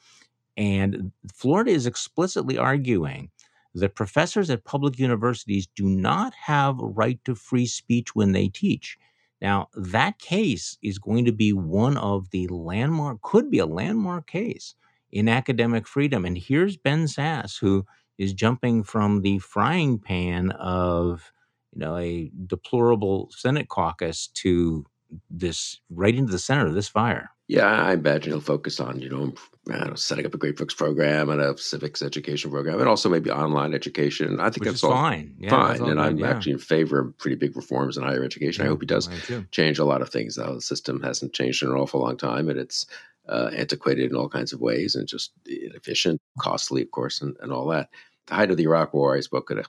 [0.58, 3.30] and Florida is explicitly arguing
[3.74, 8.48] that professors at public universities do not have a right to free speech when they
[8.48, 8.98] teach.
[9.40, 14.26] Now, that case is going to be one of the landmark, could be a landmark
[14.26, 14.74] case
[15.12, 16.24] in academic freedom.
[16.24, 17.84] And here's Ben Sasse, who
[18.18, 21.32] is jumping from the frying pan of,
[21.72, 24.86] you know, a deplorable Senate caucus to
[25.30, 27.30] this right into the center of this fire.
[27.48, 29.32] Yeah, I imagine he'll focus on, you know,
[29.66, 33.30] know, setting up a great books program and a civics education program, and also maybe
[33.30, 34.40] online education.
[34.40, 35.34] I think Which that's all fine.
[35.38, 36.30] Yeah, fine, all and good, I'm yeah.
[36.30, 38.64] actually in favor of pretty big reforms in higher education.
[38.64, 39.08] I hope he does
[39.50, 40.36] change a lot of things.
[40.36, 42.86] The system hasn't changed in an awful long time, and it's
[43.28, 47.52] uh, antiquated in all kinds of ways, and just inefficient, costly, of course, and, and
[47.52, 47.88] all that
[48.26, 49.64] the height of the Iraq War, I spoke at a,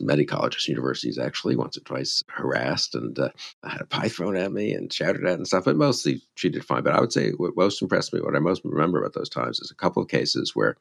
[0.00, 3.30] many colleges, universities, actually, once or twice, harassed, and uh,
[3.62, 6.48] I had a pie thrown at me and shouted at and stuff, but mostly she
[6.50, 6.82] did fine.
[6.82, 9.60] But I would say what most impressed me, what I most remember about those times,
[9.60, 10.76] is a couple of cases where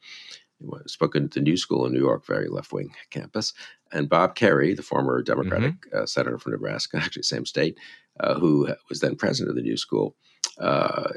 [0.61, 3.53] I spoke at the New School in New York, very left wing campus,
[3.91, 6.03] and Bob Kerrey, the former Democratic mm-hmm.
[6.03, 7.77] uh, senator from Nebraska, actually same state,
[8.19, 10.15] uh, who was then president of the New School,
[10.59, 11.09] uh,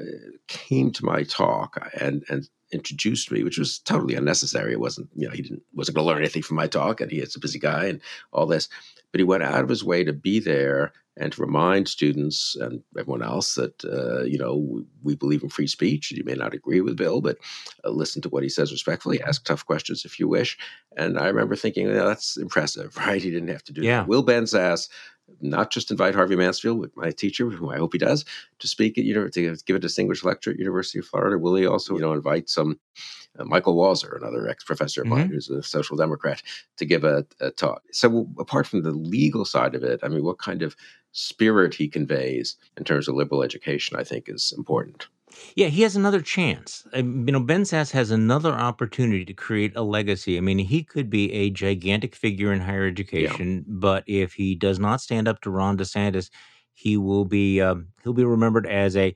[0.46, 4.72] came to my talk and and introduced me, which was totally unnecessary.
[4.72, 7.10] It wasn't, you know, he didn't wasn't going to learn anything from my talk, and
[7.10, 8.00] he is a busy guy and
[8.32, 8.68] all this.
[9.12, 12.82] But he went out of his way to be there and to remind students and
[12.98, 16.10] everyone else that uh, you know we, believe in free speech.
[16.10, 17.38] You may not agree with Bill, but
[17.84, 19.22] uh, listen to what he says respectfully.
[19.22, 20.58] Ask tough questions if you wish.
[20.96, 23.22] And I remember thinking, that's impressive, right?
[23.22, 23.98] He didn't have to do yeah.
[23.98, 24.08] that.
[24.08, 24.88] Will Ben Sasse
[25.44, 28.24] not just invite Harvey Mansfield, my teacher, who I hope he does,
[28.58, 31.38] to speak at university, to give a distinguished lecture at University of Florida.
[31.38, 32.78] Will he also, you know, invite some
[33.38, 35.18] uh, Michael Walzer, another ex-professor of mm-hmm.
[35.18, 36.42] mine, who's a social democrat,
[36.76, 37.82] to give a, a talk.
[37.92, 40.76] So, apart from the legal side of it, I mean, what kind of
[41.12, 45.06] spirit he conveys in terms of liberal education, I think, is important.
[45.56, 46.86] Yeah, he has another chance.
[46.94, 50.36] You know, Ben Sasse has another opportunity to create a legacy.
[50.36, 53.62] I mean, he could be a gigantic figure in higher education, yeah.
[53.66, 56.30] but if he does not stand up to Ron DeSantis,
[56.72, 59.14] he will be um, he'll be remembered as a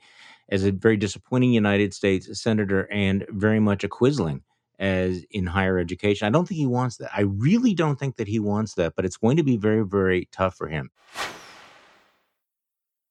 [0.49, 4.43] as a very disappointing United States senator and very much a quisling
[4.79, 6.27] as in higher education.
[6.27, 7.11] I don't think he wants that.
[7.13, 10.29] I really don't think that he wants that, but it's going to be very very
[10.31, 10.91] tough for him.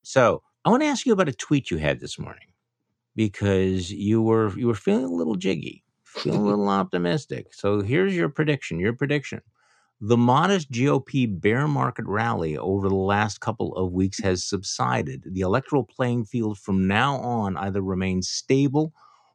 [0.01, 2.47] So, I want to ask you about a tweet you had this morning
[3.17, 7.53] because you were you were feeling a little jiggy, feeling a little optimistic.
[7.53, 8.79] So here's your prediction.
[8.79, 9.41] Your prediction.
[9.99, 15.23] The modest GOP bear market rally over the last couple of weeks has subsided.
[15.25, 18.93] The electoral playing field from now on either remains stable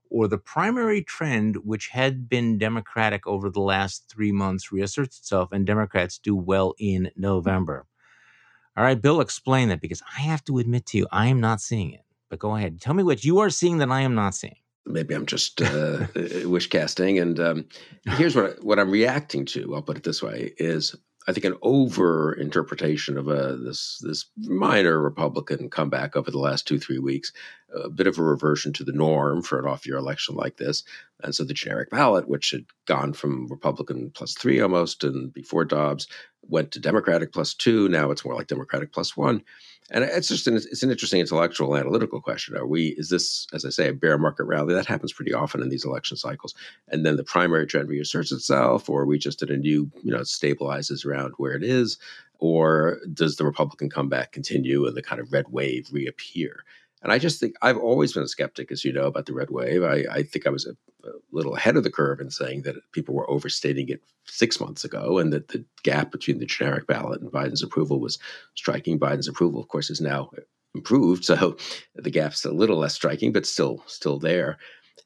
[0.09, 5.51] or the primary trend, which had been Democratic over the last three months, reasserts itself
[5.51, 7.87] and Democrats do well in November.
[8.77, 11.61] All right, Bill, explain that because I have to admit to you, I am not
[11.61, 12.05] seeing it.
[12.33, 12.81] But go ahead.
[12.81, 14.57] Tell me what you are seeing that I am not seeing.
[14.87, 16.07] Maybe I'm just uh,
[16.47, 17.18] wish casting.
[17.18, 17.66] And um,
[18.07, 19.75] here's what what I'm reacting to.
[19.75, 20.97] I'll put it this way: is
[21.29, 26.66] I think an over interpretation of a this this minor Republican comeback over the last
[26.66, 27.35] two three weeks,
[27.75, 30.85] a bit of a reversion to the norm for an off year election like this,
[31.23, 35.66] and so the generic ballot, which had gone from Republican plus three almost, and before
[35.66, 36.07] Dobbs
[36.40, 39.42] went to Democratic plus two, now it's more like Democratic plus one.
[39.92, 42.57] And it's just an, it's an interesting intellectual analytical question.
[42.57, 45.61] Are we is this as I say a bear market rally that happens pretty often
[45.61, 46.55] in these election cycles,
[46.88, 50.11] and then the primary trend reasserts itself, or are we just at a new you
[50.11, 51.98] know stabilizes around where it is,
[52.38, 56.64] or does the Republican comeback continue and the kind of red wave reappear?
[57.03, 59.51] And I just think I've always been a skeptic, as you know, about the red
[59.51, 59.83] wave.
[59.83, 60.71] I, I think I was a,
[61.07, 64.85] a, little ahead of the curve in saying that people were overstating it six months
[64.85, 68.19] ago, and that the gap between the generic ballot and Biden's approval was
[68.55, 69.01] striking.
[69.01, 70.31] Biden's approval, of course, is now
[70.75, 71.57] improved, so
[71.97, 74.59] the gap's a little less striking, but still still there.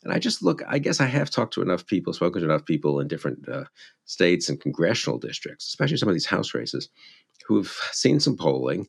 [0.05, 2.65] And I just look, I guess I have talked to enough people, spoken to enough
[2.65, 3.65] people in different uh,
[4.05, 6.89] states and congressional districts, especially some of these House races,
[7.47, 8.87] who've seen some polling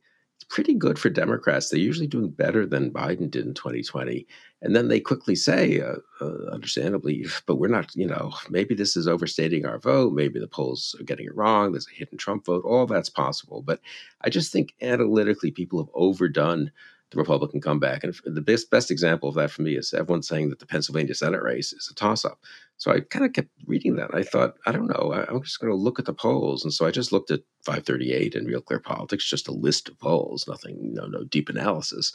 [0.50, 1.70] pretty good for Democrats.
[1.70, 4.26] They're usually doing better than Biden did in 2020.
[4.62, 8.96] And then they quickly say, uh, uh, understandably, but we're not, you know, maybe this
[8.96, 10.14] is overstating our vote.
[10.14, 11.72] Maybe the polls are getting it wrong.
[11.72, 12.64] There's a hidden Trump vote.
[12.66, 13.62] All that's possible.
[13.62, 13.80] But
[14.22, 16.72] I just think analytically, people have overdone
[17.12, 18.04] the Republican comeback.
[18.04, 21.16] And the best best example of that for me is everyone saying that the Pennsylvania
[21.16, 22.40] Senate race is a toss up.
[22.78, 24.14] So I kind of kept reading that.
[24.14, 26.64] I thought, I don't know, I, am just going to look at the polls.
[26.64, 30.00] And so I just looked at 538 and Real Clear Politics, just a list of
[30.00, 32.14] polls, nothing, no, no deep analysis.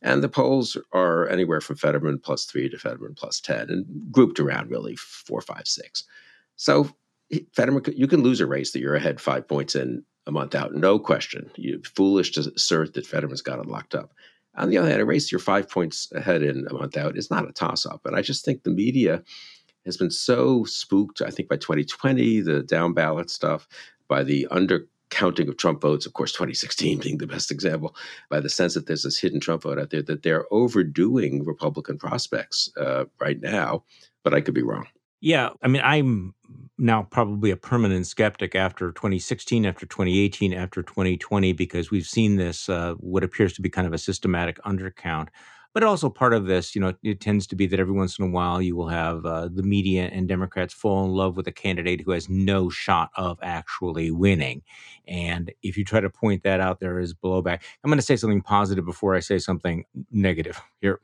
[0.00, 4.40] And the polls are anywhere from Fetterman plus three to Fetterman plus 10 and grouped
[4.40, 6.04] around really four, five, six.
[6.56, 6.88] So
[7.52, 10.74] Fetterman, you can lose a race that you're ahead five points in a month out,
[10.74, 11.50] no question.
[11.56, 14.14] You're foolish to assert that Fetterman's got it locked up.
[14.56, 17.30] On the other hand, a race you're five points ahead in a month out is
[17.30, 18.06] not a toss up.
[18.06, 19.22] And I just think the media
[19.84, 23.68] has been so spooked, I think, by 2020, the down ballot stuff,
[24.08, 24.46] by the
[25.14, 27.94] undercounting of Trump votes, of course, 2016 being the best example,
[28.28, 31.98] by the sense that there's this hidden Trump vote out there, that they're overdoing Republican
[31.98, 33.84] prospects uh, right now.
[34.22, 34.86] But I could be wrong.
[35.20, 35.50] Yeah.
[35.62, 36.34] I mean, I'm
[36.76, 42.68] now probably a permanent skeptic after 2016, after 2018, after 2020, because we've seen this,
[42.68, 45.28] uh, what appears to be kind of a systematic undercount.
[45.74, 48.24] But also part of this, you know, it tends to be that every once in
[48.24, 51.52] a while you will have uh, the media and Democrats fall in love with a
[51.52, 54.62] candidate who has no shot of actually winning.
[55.08, 57.60] And if you try to point that out, there is blowback.
[57.82, 61.00] I'm going to say something positive before I say something negative here.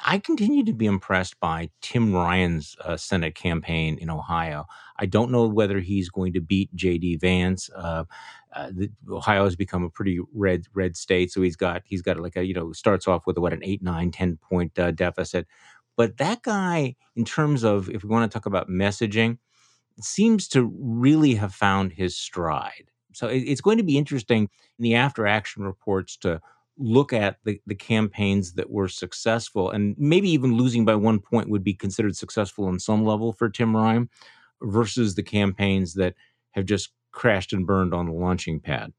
[0.00, 4.66] I continue to be impressed by Tim Ryan's uh, Senate campaign in Ohio.
[4.98, 7.16] I don't know whether he's going to beat J.D.
[7.16, 7.70] Vance.
[7.74, 8.04] Uh,
[8.52, 12.18] uh, the, Ohio has become a pretty red red state, so he's got he's got
[12.18, 15.46] like a you know starts off with what an eight nine ten point uh, deficit.
[15.96, 19.38] But that guy, in terms of if we want to talk about messaging,
[20.00, 22.90] seems to really have found his stride.
[23.12, 26.40] So it, it's going to be interesting in the after action reports to
[26.76, 31.48] look at the, the campaigns that were successful and maybe even losing by one point
[31.48, 34.08] would be considered successful on some level for Tim Ryan
[34.62, 36.14] versus the campaigns that
[36.52, 38.92] have just crashed and burned on the launching pad.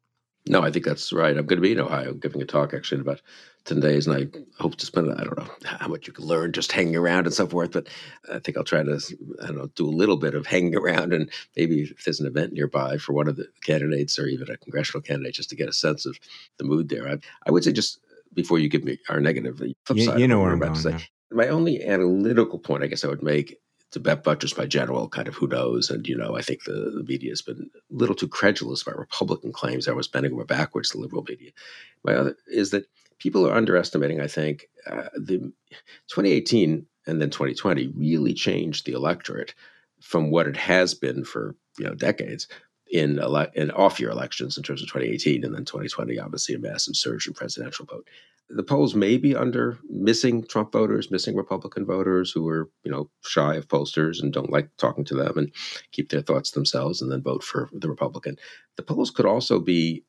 [0.48, 1.36] No, I think that's right.
[1.36, 3.22] I'm going to be in Ohio giving a talk actually in about
[3.66, 6.52] 10 days, and I hope to spend, I don't know how much you can learn
[6.52, 7.88] just hanging around and so forth, but
[8.32, 9.02] I think I'll try to,
[9.42, 12.28] I don't know, do a little bit of hanging around and maybe if there's an
[12.28, 15.68] event nearby for one of the candidates or even a congressional candidate just to get
[15.68, 16.20] a sense of
[16.58, 17.10] the mood there.
[17.10, 18.00] I, I would say just
[18.34, 20.82] before you give me our negative, flip you, side, you know what I'm about to
[20.82, 20.98] say.
[21.32, 23.60] My only analytical point, I guess I would make
[23.92, 25.90] to bet buttress by general kind of who knows.
[25.90, 28.98] And, you know, I think the, the media has been a little too credulous about
[29.00, 29.88] Republican claims.
[29.88, 31.52] I was bending over backwards, the liberal media.
[32.04, 32.88] My other is that
[33.20, 35.38] people are underestimating, I think, uh, the
[36.10, 39.54] 2018 and then 2020 really changed the electorate
[40.02, 42.48] from what it has been for, you know, decades
[42.92, 46.60] in, ele- in off year elections in terms of 2018 and then 2020, obviously a
[46.60, 48.08] massive surge in presidential vote
[48.50, 53.10] the polls may be under missing Trump voters, missing Republican voters who are, you know,
[53.24, 55.52] shy of pollsters and don't like talking to them and
[55.92, 58.38] keep their thoughts themselves and then vote for the Republican.
[58.76, 60.04] The polls could also be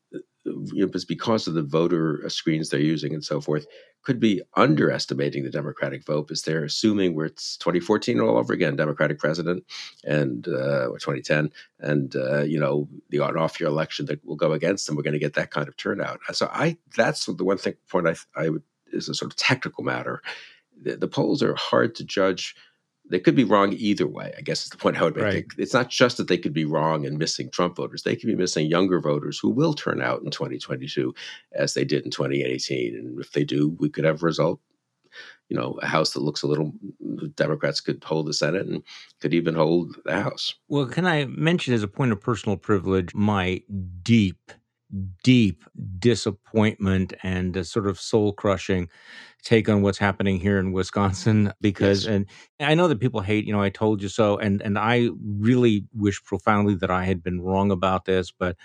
[0.47, 3.65] know, because of the voter screens they're using and so forth,
[4.03, 8.75] could be underestimating the Democratic vote because they're assuming we're it's 2014 all over again,
[8.75, 9.63] Democratic president,
[10.03, 14.53] and uh, or 2010, and uh, you know the on-off year election that will go
[14.53, 14.95] against them.
[14.95, 16.19] We're going to get that kind of turnout.
[16.31, 19.83] So I that's the one thing point I I would is a sort of technical
[19.83, 20.21] matter.
[20.81, 22.55] The, the polls are hard to judge
[23.09, 24.33] they could be wrong either way.
[24.37, 25.23] I guess is the point I would make.
[25.23, 25.45] Right.
[25.57, 28.35] It's not just that they could be wrong and missing Trump voters; they could be
[28.35, 31.13] missing younger voters who will turn out in 2022
[31.53, 32.95] as they did in 2018.
[32.95, 34.59] And if they do, we could have a result.
[35.49, 36.73] You know, a House that looks a little.
[37.35, 38.83] Democrats could hold the Senate and
[39.21, 40.53] could even hold the House.
[40.67, 43.61] Well, can I mention as a point of personal privilege my
[44.03, 44.51] deep
[45.23, 45.63] deep
[45.99, 48.89] disappointment and a sort of soul crushing
[49.43, 52.13] take on what's happening here in Wisconsin because yes.
[52.13, 52.25] and
[52.59, 55.85] I know that people hate, you know, I told you so and and I really
[55.93, 58.55] wish profoundly that I had been wrong about this, but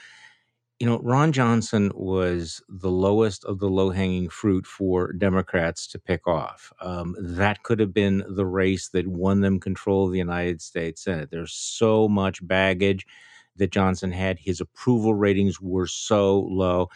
[0.81, 5.99] you know, Ron Johnson was the lowest of the low hanging fruit for Democrats to
[5.99, 6.73] pick off.
[6.81, 11.05] Um, that could have been the race that won them control of the United States
[11.05, 11.31] Senate.
[11.31, 13.07] There's so much baggage
[13.57, 14.39] that Johnson had.
[14.39, 16.89] His approval ratings were so low.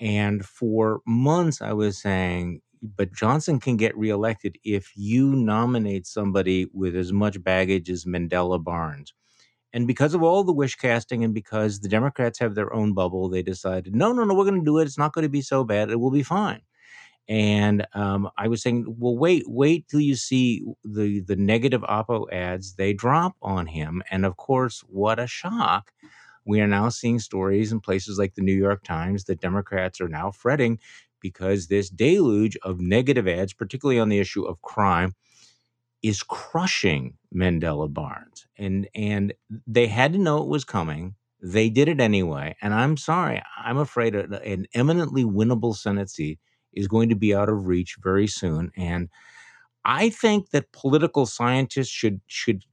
[0.00, 6.66] And for months, I was saying, but Johnson can get reelected if you nominate somebody
[6.72, 9.12] with as much baggage as Mandela Barnes.
[9.72, 13.28] And because of all the wish casting and because the Democrats have their own bubble,
[13.28, 14.84] they decided, no, no, no, we're going to do it.
[14.84, 15.90] It's not going to be so bad.
[15.90, 16.62] It will be fine.
[17.28, 22.30] And um, I was saying, well, wait, wait till you see the the negative oppo
[22.32, 24.02] ads they drop on him.
[24.10, 25.92] And of course, what a shock!
[26.44, 30.08] We are now seeing stories in places like the New York Times that Democrats are
[30.08, 30.78] now fretting
[31.20, 35.14] because this deluge of negative ads, particularly on the issue of crime,
[36.02, 38.46] is crushing Mandela Barnes.
[38.58, 39.32] And and
[39.66, 41.14] they had to know it was coming.
[41.42, 42.56] They did it anyway.
[42.60, 46.38] And I'm sorry, I'm afraid an eminently winnable Senate seat
[46.72, 48.70] is going to be out of reach very soon.
[48.76, 49.08] And
[49.84, 52.64] I think that political scientists should should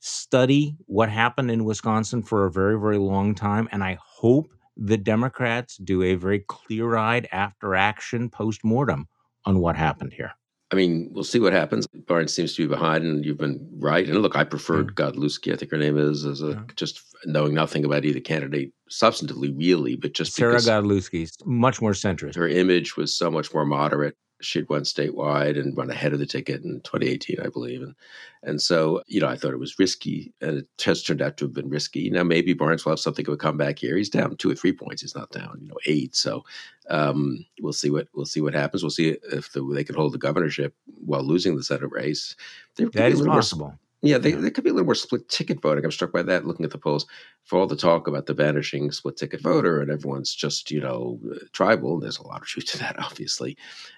[0.00, 3.68] study what happened in Wisconsin for a very, very long time.
[3.70, 9.08] And I hope the Democrats do a very clear eyed after action post mortem
[9.44, 10.32] on what happened here.
[10.72, 11.86] I mean, we'll see what happens.
[11.88, 14.08] Barnes seems to be behind, and you've been right.
[14.08, 15.06] And look, I preferred yeah.
[15.06, 16.60] Godlewski, I think her name is, as a yeah.
[16.76, 22.36] just knowing nothing about either candidate substantively, really, but just Sarah Godlewski, much more centrist.
[22.36, 26.26] Her image was so much more moderate she'd won statewide and run ahead of the
[26.26, 27.82] ticket in 2018, I believe.
[27.82, 27.94] And
[28.42, 31.44] and so, you know, I thought it was risky, and it has turned out to
[31.44, 32.08] have been risky.
[32.08, 33.96] Now, maybe Barnes will have something of a comeback here.
[33.98, 35.02] He's down two or three points.
[35.02, 36.16] He's not down, you know, eight.
[36.16, 36.44] So
[36.88, 38.82] um, we'll see what we'll see what happens.
[38.82, 40.74] We'll see if the, they can hold the governorship
[41.04, 42.34] while losing the Senate race.
[42.76, 43.66] That is possible.
[43.66, 45.84] More, yeah, they, there could be a little more split ticket voting.
[45.84, 47.06] I'm struck by that looking at the polls.
[47.44, 51.18] For all the talk about the vanishing split ticket voter and everyone's just, you know,
[51.30, 53.56] uh, tribal, and there's a lot of truth to that, obviously.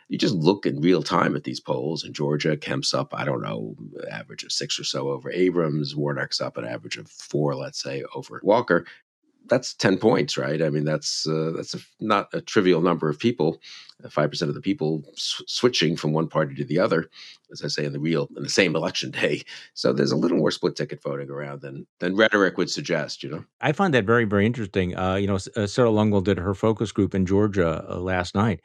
[0.08, 2.04] You just look in real time at these polls.
[2.04, 3.76] In Georgia, Kemp's up, I don't know,
[4.10, 5.94] average of six or so over Abrams.
[5.94, 8.84] Warnock's up an average of four, let's say, over Walker
[9.46, 10.62] that's 10 points, right?
[10.62, 13.60] I mean, that's uh, that's a, not a trivial number of people.
[14.04, 17.08] Uh, five percent of the people sw- switching from one party to the other,
[17.50, 19.42] as I say in the real in the same election day.
[19.74, 23.22] So there's a little more split ticket voting around than than rhetoric would suggest.
[23.22, 24.96] You know, I find that very very interesting.
[24.96, 28.60] Uh, you know, uh, Sarah Longwell did her focus group in Georgia uh, last night,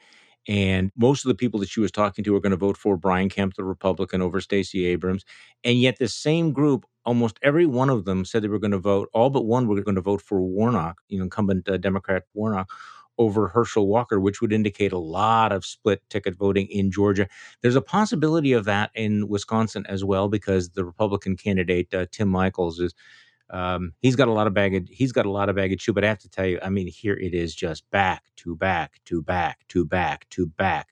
[0.48, 2.96] and most of the people that she was talking to are going to vote for
[2.96, 5.24] Brian Kemp, the Republican, over Stacey Abrams.
[5.62, 8.78] And yet, the same group, almost every one of them said they were going to
[8.94, 12.24] vote, all but one were going to vote for Warnock, you know, incumbent uh, Democrat
[12.34, 12.68] Warnock,
[13.18, 17.26] over Herschel Walker, which would indicate a lot of split ticket voting in Georgia.
[17.62, 22.28] There's a possibility of that in Wisconsin as well, because the Republican candidate, uh, Tim
[22.28, 22.94] Michels is
[23.50, 24.88] um, he's got a lot of baggage.
[24.90, 25.94] He's got a lot of baggage too.
[25.94, 29.00] But I have to tell you, I mean, here it is just back to back
[29.06, 30.88] to back to back to back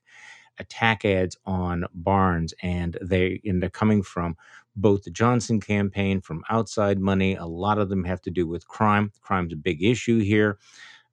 [0.59, 4.35] attack ads on Barnes, and they and they're coming from
[4.75, 7.35] both the Johnson campaign, from outside money.
[7.35, 9.11] A lot of them have to do with crime.
[9.21, 10.57] Crime's a big issue here,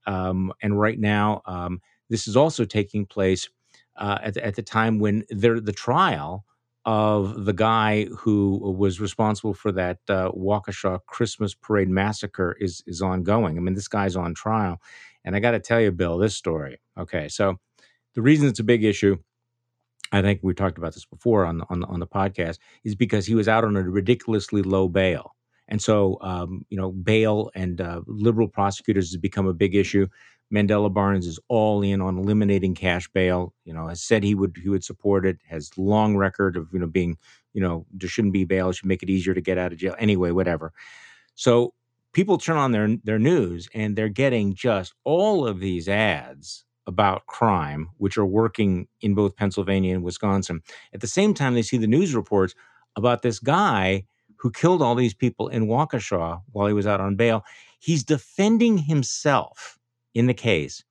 [0.07, 1.81] um, and right now, um,
[2.11, 3.49] this is also taking place
[3.97, 6.45] uh, at, the, at the time when the trial
[6.87, 13.01] of the guy who was responsible for that uh, Waukesha Christmas parade massacre is is
[13.01, 13.57] ongoing.
[13.57, 14.81] I mean, this guy's on trial,
[15.25, 16.81] and I got to tell you, Bill, this story.
[16.99, 17.59] Okay, so
[18.15, 19.17] the reason it's a big issue,
[20.13, 22.95] I think we talked about this before on the, on the, on the podcast, is
[22.95, 25.35] because he was out on a ridiculously low bail.
[25.69, 30.07] And so, um, you know, bail and uh, liberal prosecutors has become a big issue.
[30.53, 33.55] Mandela Barnes is all in on eliminating cash bail.
[33.65, 35.39] You know, has said he would he would support it.
[35.49, 37.17] Has long record of you know being
[37.55, 38.69] you know there shouldn't be bail.
[38.69, 39.97] It should make it easier to get out of jail.
[39.99, 40.73] Anyway, whatever.
[41.35, 41.73] So
[42.13, 47.27] people turn on their their news and they're getting just all of these ads about
[47.27, 50.63] crime, which are working in both Pennsylvania and Wisconsin.
[50.93, 52.55] At the same time, they see the news reports
[52.97, 54.05] about this guy
[54.37, 57.45] who killed all these people in Waukesha while he was out on bail.
[57.79, 59.79] He's defending himself
[60.15, 60.85] in the case.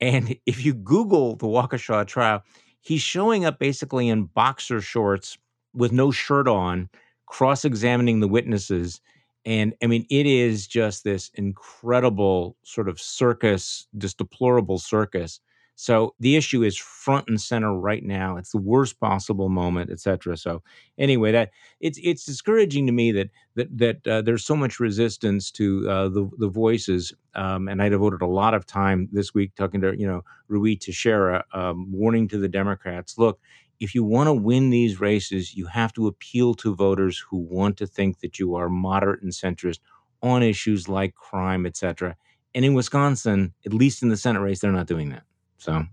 [0.00, 2.42] And if you Google the Waukesha trial,
[2.80, 5.38] he's showing up basically in boxer shorts
[5.74, 6.88] with no shirt on,
[7.26, 9.00] cross examining the witnesses.
[9.48, 15.40] And I mean, it is just this incredible sort of circus, this deplorable circus
[15.80, 18.36] so the issue is front and center right now.
[18.36, 20.36] It's the worst possible moment, etc.
[20.36, 20.60] So
[20.98, 25.52] anyway, that it's it's discouraging to me that that that uh, there's so much resistance
[25.52, 27.12] to uh, the the voices.
[27.36, 30.80] Um, and I devoted a lot of time this week talking to you know Ruy
[30.80, 33.38] Teixeira, um, warning to the Democrats: look,
[33.80, 37.76] if you want to win these races, you have to appeal to voters who want
[37.78, 39.78] to think that you are moderate and centrist
[40.22, 42.16] on issues like crime, etc.
[42.54, 45.22] And in Wisconsin, at least in the Senate race, they're not doing that.
[45.58, 45.84] So,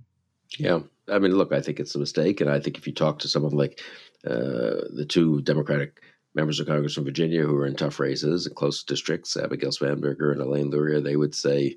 [0.58, 0.80] yeah,
[1.10, 3.28] I mean, look, I think it's a mistake, and I think if you talk to
[3.28, 3.82] someone like
[4.26, 6.02] uh, the two Democratic
[6.34, 10.32] members of Congress from Virginia who are in tough races and close districts, Abigail Spanberger
[10.32, 11.76] and Elaine Luria, they would say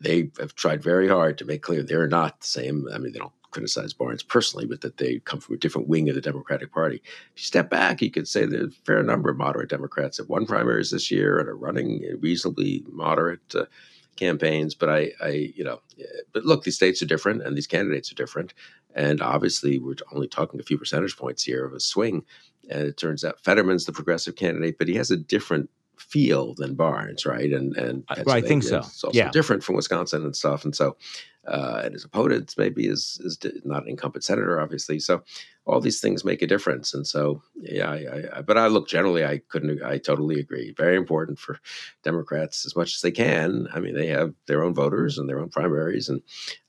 [0.00, 2.86] they have tried very hard to make clear they're not the same.
[2.92, 6.08] I mean, they don't criticize Barnes personally, but that they come from a different wing
[6.08, 6.96] of the Democratic Party.
[6.96, 10.28] If you step back, you could say there's a fair number of moderate Democrats have
[10.28, 13.66] won primaries this year and are running reasonably moderate uh,
[14.16, 14.74] campaigns.
[14.74, 15.80] But I, I, you know,
[16.32, 18.54] but look, these states are different and these candidates are different.
[18.94, 22.24] And obviously, we're only talking a few percentage points here of a swing.
[22.68, 26.74] And it turns out Fetterman's the progressive candidate, but he has a different feel than
[26.74, 27.52] Barnes, right?
[27.52, 28.78] And and I think so.
[28.78, 29.30] It's also yeah.
[29.30, 30.64] different from Wisconsin and stuff.
[30.64, 30.96] And so,
[31.46, 34.98] uh, and his opponent maybe is is not an incumbent senator, obviously.
[34.98, 35.22] So
[35.66, 36.92] all these things make a difference.
[36.92, 40.74] And so, yeah, I, I, but I look generally, I couldn't, I totally agree.
[40.76, 41.58] Very important for
[42.02, 43.66] Democrats as much as they can.
[43.72, 46.10] I mean, they have their own voters and their own primaries.
[46.10, 46.20] And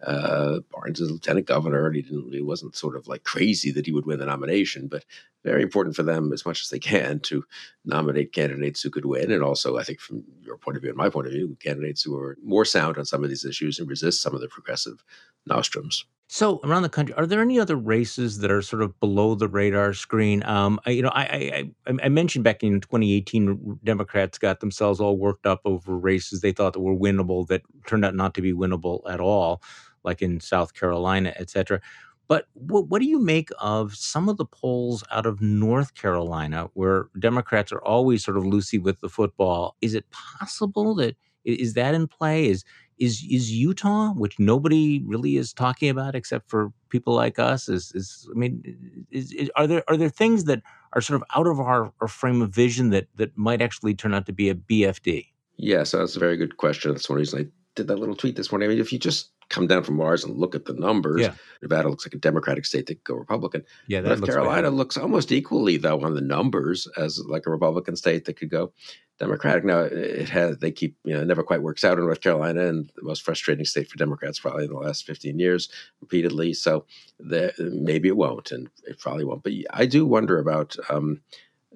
[0.02, 3.86] uh, Barnes is lieutenant governor, and he didn't, he wasn't sort of like crazy that
[3.86, 5.04] he would win the nomination, but
[5.44, 7.44] very important for them as much as they can to
[7.84, 9.30] nominate candidates who could win.
[9.30, 12.02] And also, I think from your point of view and my point of view, candidates
[12.02, 15.04] who are more sound on some of these issues and resist some of the progressive
[15.46, 16.06] nostrums.
[16.28, 19.48] So around the country, are there any other races that are sort of below the
[19.48, 20.42] radar screen?
[20.44, 25.18] Um, I, you know, I, I I mentioned back in 2018, Democrats got themselves all
[25.18, 28.54] worked up over races they thought that were winnable that turned out not to be
[28.54, 29.62] winnable at all,
[30.04, 31.80] like in South Carolina, et cetera.
[32.28, 36.70] But what, what do you make of some of the polls out of North Carolina,
[36.74, 39.76] where Democrats are always sort of loosey with the football?
[39.82, 42.48] Is it possible that is that in play?
[42.50, 42.64] Is
[42.98, 47.92] is is Utah, which nobody really is talking about except for people like us, is
[47.94, 50.62] is I mean, is, is, are there are there things that
[50.94, 54.14] are sort of out of our, our frame of vision that that might actually turn
[54.14, 55.28] out to be a BFD?
[55.58, 56.92] Yeah, so that's a very good question.
[56.92, 58.68] That's one reason I did that little tweet this morning.
[58.68, 61.34] I mean, if you just come down from Mars and look at the numbers, yeah.
[61.62, 63.64] Nevada looks like a Democratic state that could go Republican.
[63.88, 64.74] Yeah, North looks Carolina bad.
[64.74, 68.74] looks almost equally though on the numbers as like a Republican state that could go
[69.20, 69.64] Democratic.
[69.64, 72.68] Now it has they keep you know it never quite works out in North Carolina
[72.68, 75.70] and the most frustrating state for Democrats probably in the last 15 years
[76.02, 76.54] repeatedly.
[76.54, 76.86] So
[77.20, 79.44] the, maybe it won't and it probably won't.
[79.44, 81.22] But I do wonder about um,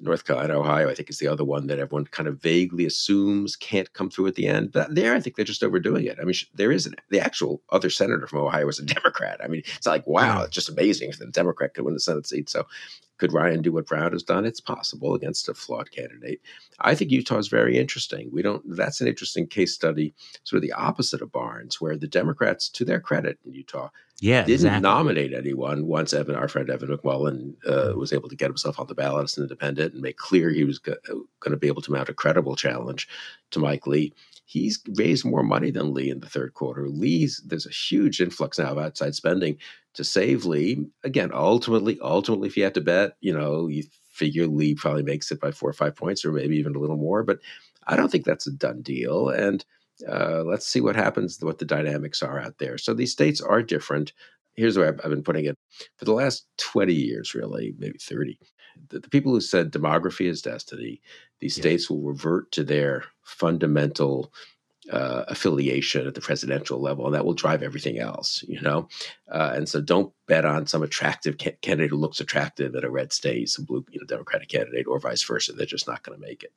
[0.02, 3.56] North Carolina, Ohio, I think is the other one that everyone kind of vaguely assumes
[3.56, 4.72] can't come through at the end.
[4.72, 6.18] But there, I think they're just overdoing it.
[6.22, 9.40] I mean, there is an, the actual other senator from Ohio was a Democrat.
[9.44, 12.28] I mean, it's like, wow, it's just amazing that a Democrat could win the Senate
[12.28, 12.50] seat.
[12.50, 12.66] So
[13.20, 14.46] could Ryan do what Brown has done?
[14.46, 16.42] It's possible against a flawed candidate.
[16.80, 18.30] I think Utah is very interesting.
[18.32, 18.64] We don't.
[18.66, 20.14] That's an interesting case study,
[20.44, 23.90] sort of the opposite of Barnes, where the Democrats, to their credit in Utah,
[24.22, 24.82] yeah, didn't exactly.
[24.82, 28.88] nominate anyone once Evan, our friend Evan McMullin, uh, was able to get himself on
[28.88, 31.82] the ballot as an independent and make clear he was go- going to be able
[31.82, 33.08] to mount a credible challenge
[33.52, 34.14] to Mike Lee.
[34.50, 36.90] He's raised more money than Lee in the third quarter.
[36.90, 39.58] Lee's there's a huge influx now of outside spending
[39.94, 40.88] to save Lee.
[41.04, 45.32] Again, ultimately, ultimately, if you had to bet, you know, you figure Lee probably makes
[45.32, 47.22] it by four or five points, or maybe even a little more.
[47.22, 47.42] But
[47.86, 49.30] I don't think that's a done deal.
[49.30, 49.64] And
[50.12, 52.80] uh, let's see what happens, what the dynamics are out there.
[52.80, 54.14] So these states are different.
[54.56, 55.60] Here's where I've, I've been putting it
[55.98, 58.40] for the last 20 years, really, maybe 30.
[58.90, 61.02] The, the people who said demography is destiny,
[61.40, 61.64] these yes.
[61.64, 64.32] states will revert to their fundamental
[64.92, 68.88] uh, affiliation at the presidential level, and that will drive everything else, you know.
[69.32, 72.90] Uh, and so, don't bet on some attractive ca- candidate who looks attractive at a
[72.90, 75.54] red state, some blue, you know, Democratic candidate, or vice versa.
[75.54, 76.54] They're just not going to make it.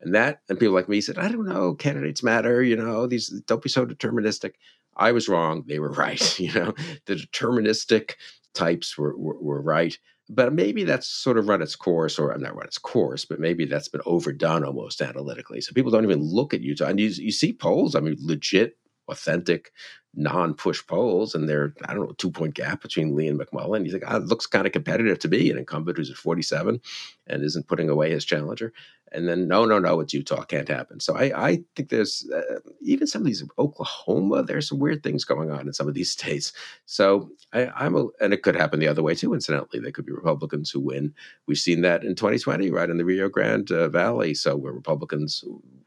[0.00, 3.06] And that, and people like me said, I don't know, candidates matter, you know.
[3.06, 4.54] These don't be so deterministic.
[4.96, 6.40] I was wrong; they were right.
[6.40, 8.14] You know, the deterministic
[8.54, 9.96] types were, were, were right
[10.28, 13.40] but maybe that's sort of run its course, or I'm not run its course, but
[13.40, 15.60] maybe that's been overdone almost analytically.
[15.60, 16.86] So people don't even look at Utah.
[16.86, 18.76] And you, you see polls, I mean, legit,
[19.08, 19.72] authentic,
[20.14, 23.84] non push polls, and they're, I don't know, two point gap between Lee and McMullin.
[23.84, 26.80] He's like, ah, it looks kind of competitive to be an incumbent who's at 47
[27.26, 28.72] and isn't putting away his challenger
[29.12, 31.00] and then no, no, no, it's Utah, can't happen.
[31.00, 34.42] So I, I think there's uh, even some of these Oklahoma.
[34.42, 36.52] There's some weird things going on in some of these states.
[36.86, 39.32] So I, I'm a, and it could happen the other way too.
[39.32, 41.14] Incidentally, there could be Republicans who win.
[41.46, 44.34] We've seen that in 2020, right in the Rio Grande uh, Valley.
[44.34, 45.44] So where Republicans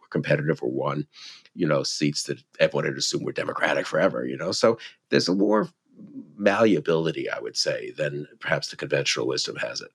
[0.10, 1.07] competitive or won,
[1.53, 4.26] you know, seats that everyone had assumed were Democratic forever.
[4.26, 4.78] You know, so
[5.10, 5.70] there's a more
[6.38, 9.91] malleability, I would say, than perhaps the conventional wisdom has it.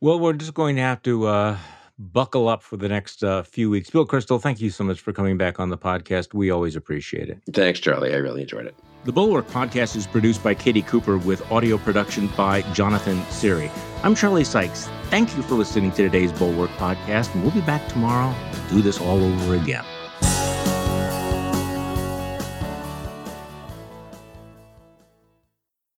[0.00, 1.26] Well, we're just going to have to.
[1.26, 1.58] Uh
[1.98, 3.90] buckle up for the next uh, few weeks.
[3.90, 6.34] Bill Kristol, thank you so much for coming back on the podcast.
[6.34, 7.40] We always appreciate it.
[7.52, 8.12] Thanks, Charlie.
[8.12, 8.74] I really enjoyed it.
[9.04, 13.70] The Bulwark podcast is produced by Katie Cooper with audio production by Jonathan Siry.
[14.02, 14.88] I'm Charlie Sykes.
[15.10, 18.82] Thank you for listening to today's Bulwark podcast, and we'll be back tomorrow to do
[18.82, 19.84] this all over again.